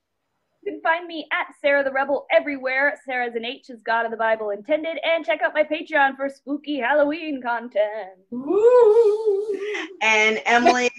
You 0.63 0.73
can 0.73 0.81
find 0.81 1.09
me 1.09 1.27
at 1.33 1.55
Sarah 1.61 1.83
the 1.83 1.91
Rebel 1.91 2.27
everywhere. 2.31 2.97
Sarah's 3.05 3.35
an 3.35 3.45
H 3.45 3.69
is 3.69 3.81
God 3.85 4.05
of 4.05 4.13
the 4.13 4.17
Bible 4.17 4.51
intended. 4.51 4.97
And 5.03 5.25
check 5.25 5.41
out 5.43 5.55
my 5.55 5.65
Patreon 5.65 6.17
for 6.17 6.29
spooky 6.29 6.79
Halloween 6.79 7.43
content. 7.43 8.11
Woo. 8.31 9.59
And 10.03 10.41
Emily. 10.47 10.91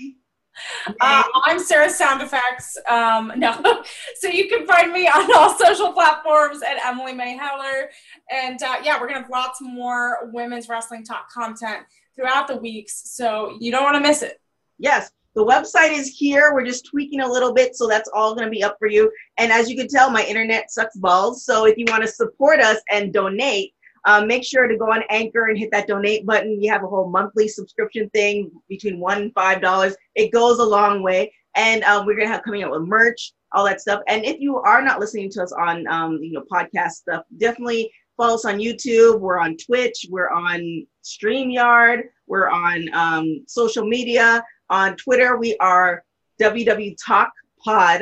Uh, 0.99 1.23
I'm 1.45 1.59
Sarah 1.59 1.89
Sound 1.89 2.21
Effects. 2.21 2.77
Um, 2.87 3.31
no, 3.37 3.81
so 4.19 4.27
you 4.27 4.47
can 4.49 4.67
find 4.67 4.91
me 4.91 5.07
on 5.07 5.33
all 5.35 5.57
social 5.57 5.93
platforms 5.93 6.61
at 6.61 6.77
Emily 6.85 7.13
May 7.13 7.37
Heller. 7.37 7.89
And 8.29 8.61
uh, 8.61 8.75
yeah, 8.83 8.99
we're 8.99 9.07
gonna 9.07 9.21
have 9.21 9.31
lots 9.31 9.61
more 9.61 10.29
women's 10.31 10.69
wrestling 10.69 11.05
talk 11.05 11.31
content 11.31 11.85
throughout 12.15 12.47
the 12.47 12.57
weeks, 12.57 13.01
so 13.05 13.57
you 13.59 13.71
don't 13.71 13.83
want 13.83 13.95
to 13.95 14.01
miss 14.01 14.21
it. 14.21 14.39
Yes, 14.77 15.11
the 15.35 15.45
website 15.45 15.91
is 15.91 16.09
here. 16.09 16.51
We're 16.53 16.65
just 16.65 16.85
tweaking 16.85 17.21
a 17.21 17.27
little 17.27 17.53
bit, 17.53 17.75
so 17.75 17.87
that's 17.87 18.09
all 18.13 18.35
going 18.35 18.45
to 18.45 18.51
be 18.51 18.63
up 18.63 18.77
for 18.79 18.87
you. 18.87 19.11
And 19.37 19.51
as 19.51 19.69
you 19.69 19.75
can 19.75 19.87
tell, 19.87 20.09
my 20.09 20.23
internet 20.23 20.71
sucks 20.71 20.95
balls. 20.95 21.43
So 21.45 21.65
if 21.65 21.77
you 21.77 21.85
want 21.89 22.03
to 22.03 22.07
support 22.07 22.59
us 22.59 22.79
and 22.91 23.11
donate, 23.13 23.73
um, 24.05 24.27
make 24.27 24.43
sure 24.43 24.67
to 24.67 24.77
go 24.77 24.91
on 24.91 25.03
Anchor 25.09 25.47
and 25.47 25.57
hit 25.57 25.71
that 25.71 25.87
donate 25.87 26.25
button. 26.25 26.61
You 26.61 26.71
have 26.71 26.83
a 26.83 26.87
whole 26.87 27.09
monthly 27.09 27.47
subscription 27.47 28.09
thing 28.09 28.51
between 28.67 28.99
one 28.99 29.21
and 29.21 29.33
five 29.33 29.61
dollars. 29.61 29.95
It 30.15 30.31
goes 30.31 30.59
a 30.59 30.63
long 30.65 31.01
way. 31.03 31.33
And 31.55 31.83
um, 31.83 32.05
we're 32.05 32.15
gonna 32.17 32.27
have 32.27 32.43
coming 32.43 32.63
out 32.63 32.71
with 32.71 32.81
merch. 32.81 33.31
all 33.53 33.65
that 33.65 33.81
stuff. 33.81 34.01
And 34.07 34.25
if 34.25 34.39
you 34.39 34.57
are 34.57 34.81
not 34.81 34.99
listening 34.99 35.29
to 35.31 35.43
us 35.43 35.51
on, 35.53 35.87
um, 35.87 36.19
you 36.21 36.33
know, 36.33 36.43
podcast 36.51 36.91
stuff, 36.91 37.23
definitely 37.37 37.91
follow 38.17 38.35
us 38.35 38.45
on 38.45 38.57
YouTube. 38.57 39.19
We're 39.19 39.39
on 39.39 39.55
Twitch. 39.57 40.05
We're 40.09 40.29
on 40.29 40.85
StreamYard. 41.03 42.03
We're 42.27 42.49
on 42.49 42.89
um, 42.93 43.43
social 43.47 43.85
media. 43.85 44.43
On 44.73 44.95
Twitter, 44.95 45.37
we 45.37 45.55
are 45.57 46.03
WW 46.41 46.97
Talk 46.97 47.31
Pod. 47.63 48.01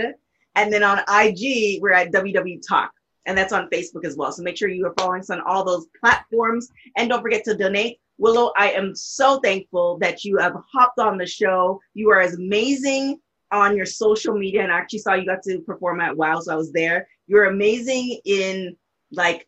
And 0.56 0.72
then 0.72 0.84
on 0.84 1.00
IG, 1.00 1.82
we're 1.82 1.92
at 1.92 2.14
WW 2.14 2.66
Talk. 2.66 2.94
And 3.26 3.38
that's 3.38 3.52
on 3.52 3.70
Facebook 3.70 4.06
as 4.06 4.16
well. 4.16 4.32
So 4.32 4.42
make 4.42 4.56
sure 4.56 4.70
you 4.70 4.88
are 4.88 4.94
following 4.98 5.20
us 5.20 5.30
on 5.30 5.42
all 5.42 5.66
those 5.66 5.88
platforms. 6.00 6.70
And 6.96 7.10
don't 7.10 7.22
forget 7.22 7.44
to 7.44 7.58
donate. 7.58 8.00
Willow, 8.20 8.54
I 8.56 8.72
am 8.72 8.96
so 8.96 9.42
thankful 9.42 9.98
that 10.00 10.24
you 10.24 10.38
have 10.38 10.56
hopped 10.72 10.98
on 10.98 11.18
the 11.18 11.26
show. 11.26 11.82
You 11.94 12.10
are 12.12 12.22
as 12.22 12.36
amazing 12.36 13.20
on 13.52 13.76
your 13.76 13.86
social 13.86 14.34
media. 14.34 14.64
And 14.64 14.72
I 14.72 14.78
actually 14.78 15.00
saw 15.00 15.16
you 15.16 15.26
got 15.26 15.44
to 15.44 15.60
perform 15.60 16.00
at 16.00 16.16
WOW, 16.16 16.40
so 16.40 16.54
I 16.54 16.56
was 16.56 16.72
there. 16.72 17.06
You're 17.28 17.50
amazing 17.50 18.22
in 18.24 18.78
like 19.12 19.46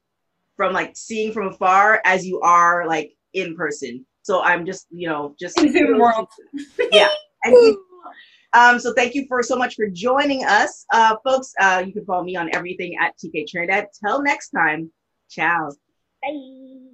from 0.58 0.74
like 0.74 0.98
seeing 0.98 1.32
from 1.32 1.48
afar 1.48 2.02
as 2.04 2.26
you 2.26 2.42
are 2.42 2.86
like 2.86 3.16
in 3.32 3.56
person. 3.56 4.06
So 4.24 4.42
I'm 4.42 4.66
just, 4.66 4.88
you 4.90 5.08
know, 5.08 5.36
just 5.40 5.60
In 5.60 5.72
Zoom 5.72 6.00
world. 6.00 6.28
yeah. 6.92 7.10
And 7.44 7.78
um, 8.54 8.80
so 8.80 8.94
thank 8.94 9.14
you 9.14 9.26
for 9.28 9.44
so 9.44 9.56
much 9.56 9.76
for 9.76 9.88
joining 9.88 10.46
us, 10.46 10.86
uh, 10.94 11.18
folks. 11.24 11.54
Uh, 11.60 11.84
you 11.86 11.94
can 11.94 12.06
follow 12.06 12.24
me 12.24 12.36
on 12.36 12.50
everything 12.54 12.96
at 13.02 13.14
TK 13.18 13.48
Trinidad. 13.48 13.88
Till 14.04 14.24
next 14.24 14.50
time, 14.50 14.92
ciao. 15.30 15.70
Bye. 16.22 16.93